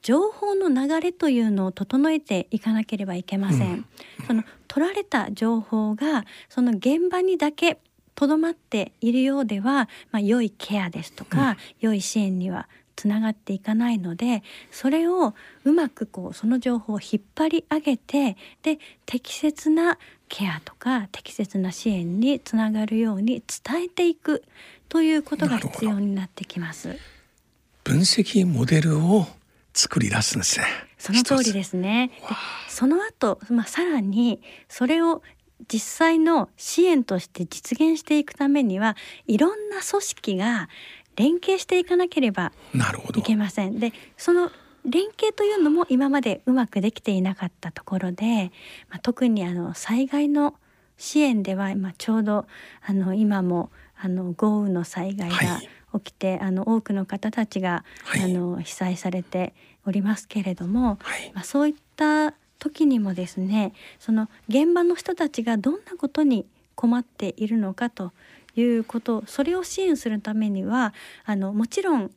[0.00, 3.86] 情報の流れというのを整えていかなければいけません。
[4.26, 7.78] その取られた情報がその現場にだけ
[8.14, 15.34] とどまっているようでは、まあ、良いケアですとか、良い支援にはつながっていかないのでそれを
[15.64, 19.98] うまくこうその情報を引っ張り上げてで適切な
[20.28, 24.44] ケアとか適切な支援につながるように伝えていく
[24.88, 26.96] ということが必要になってきます。
[27.84, 29.26] 分析モデルを
[29.74, 30.66] 作り出すんですね。
[30.98, 32.12] その通りですね。
[32.28, 32.36] で
[32.68, 35.22] その後、まあ、さらにそれを
[35.68, 38.96] 実際の支援として実現していくためには
[39.26, 40.68] いろんな組織が
[41.16, 42.52] 連携していかなければ
[43.18, 43.22] い。
[43.22, 43.78] けません。
[43.78, 44.50] でその
[44.84, 48.50] 連携というのも今までうまくできていなかったところで、
[48.90, 50.54] まあ、特にあの災害の
[50.96, 52.46] 支援では今ちょうど
[52.84, 55.68] あの今もあの豪雨の災害がはい
[56.00, 59.54] 起きて、あの多くの方たちが、はいあの被災されて
[59.86, 66.46] おりますけれども、はいまあ、そういった時にもですねその現場の人たちがどんなことに
[66.76, 68.12] 困っているのかと
[68.54, 70.94] いうことそれを支援するためには
[71.24, 72.12] あのもちろん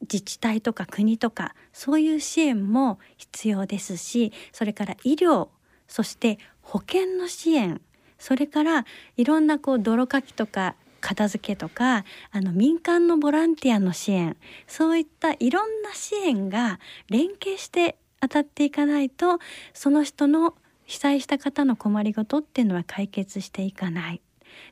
[0.00, 5.48] 自治体とか国とかそういう支援も必要ですしそれから医療
[5.88, 7.82] そして保険の支援
[8.18, 8.86] それから
[9.18, 16.80] いろんなこう泥かきとか片付けとかあの民間のボランティアの支援そういったいろんな支援が
[17.10, 19.40] 連携して当たっていかないと
[19.74, 20.54] その人の
[20.84, 24.22] 被災した方の困りごとっていうのは解決していかない。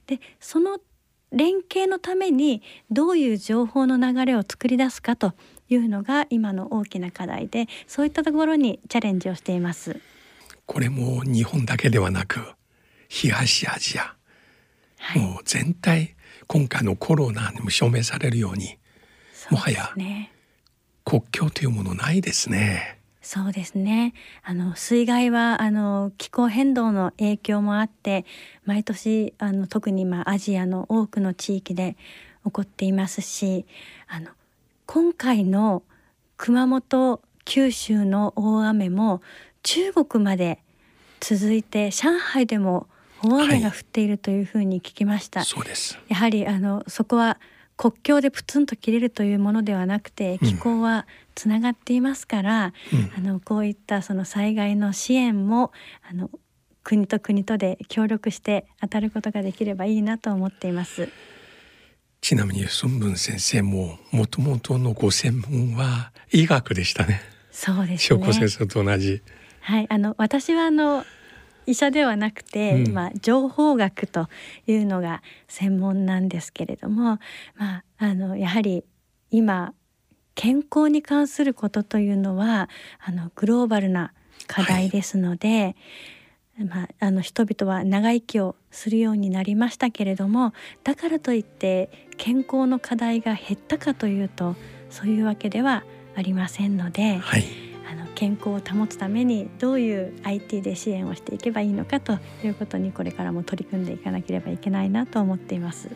[0.07, 0.79] でその
[1.33, 5.33] 連携のためにどういう情報の流れを作り出すかと
[5.69, 10.01] いうのが今の大きな課題でそういったところにチャレンジをしています。
[10.67, 12.41] これも日本だけではなく
[13.09, 14.15] 東アジア、
[14.99, 16.15] はい、もう全体
[16.47, 18.79] 今回のコロナにも証明されるように
[19.51, 19.93] もはや。
[21.05, 23.00] 国境というものないですね。
[23.23, 24.15] そうですね。
[24.43, 28.25] あの水害はあの気候変動の影響もあって
[28.65, 31.97] 毎年あの特にまあアジアの多くの地域で
[32.45, 33.67] 起こっていますし、
[34.09, 34.31] あの
[34.87, 35.83] 今回の
[36.39, 39.21] 熊本九州の大雨も
[39.63, 40.59] 中国まで
[41.21, 42.87] 続いて上海でも
[43.23, 45.45] 大雨が降っているというふうに聞きました。
[45.45, 45.99] そうです。
[46.09, 47.39] やはりあのそこは
[47.81, 55.73] 国境でプツンと切れるというものではなくて気候はつながっていますから、うんあのこういったその災害の支援も
[56.07, 56.29] あの
[56.83, 61.09] 国と国とで協力して当たることができればいいなと思っています。
[62.21, 67.23] ちなみに孫文先生ももともとのご専門は医学でしたね。
[67.51, 68.33] そうですね。
[68.35, 69.23] 先生と同じ。
[69.63, 71.07] はい、あの私はあの
[71.67, 74.29] 医者ではなくて、うんまあ情報学と
[74.67, 77.19] いうのが専門なんですけれども、
[77.57, 78.85] まああのやはり
[79.31, 79.75] 今
[80.35, 84.13] 健康に関することというのはあのグローバルな
[84.47, 85.77] 課題ですので、
[86.59, 90.53] まあ、あの人々は長生きをするようになりましたけれども
[90.83, 94.57] だからといって健康の課題が減ったかというと
[94.89, 95.85] そういうわけでは
[96.17, 97.19] ありませんので。
[97.19, 97.70] はい。
[98.21, 105.89] 健康を保つためにどういう IT で支援をしていけばいいのかということにこれからも取り組んでいかなければいけないなと思っています。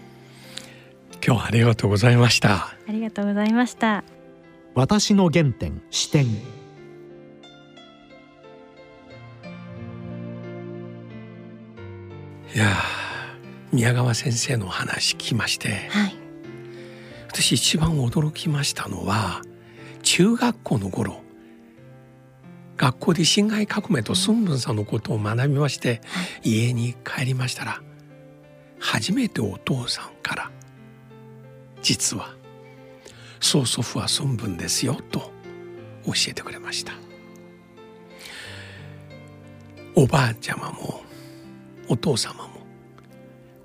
[1.23, 2.55] 今日はありがとうございました。
[2.55, 4.05] ありがとうございました。
[4.75, 6.29] 私の原点視点い
[12.55, 15.89] やー宮川先生のお話聞きまして。
[15.91, 16.15] はい。
[17.29, 19.43] 私一番驚きましたのは
[20.03, 21.24] 中学校の頃
[22.77, 26.01] 学校で辛亥革命と孫文さんのことを学びまして
[26.43, 27.81] 家に帰りましたら
[28.81, 30.51] 初めてお父さんから
[31.83, 32.35] 実は
[33.41, 35.33] 曽祖父は孫文ですよと
[36.07, 36.93] 教えてくれました。
[39.97, 41.03] おばあちゃまも
[41.89, 42.51] お父様も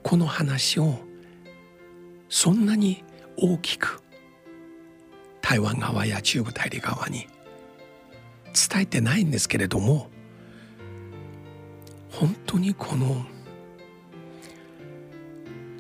[0.04, 1.00] この話を
[2.30, 3.04] そんなに
[3.36, 4.04] 大きく
[5.42, 7.28] 台湾側や中国大陸側に
[8.54, 10.10] 伝えてないんですけれども
[12.12, 13.26] 本当にこの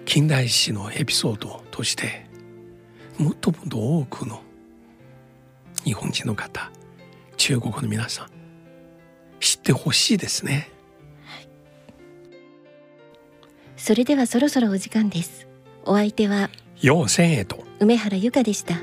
[0.05, 2.25] 近代史のエピソードとして
[3.17, 4.41] もっともっと多くの
[5.83, 6.71] 日本人の方
[7.37, 8.27] 中国の皆さん
[9.39, 10.69] 知ってほしいですね。
[13.77, 15.47] それではそろそろお時間です。
[15.85, 16.49] お相手は
[16.81, 17.63] 陽千へと。
[17.79, 18.75] 梅原由香でした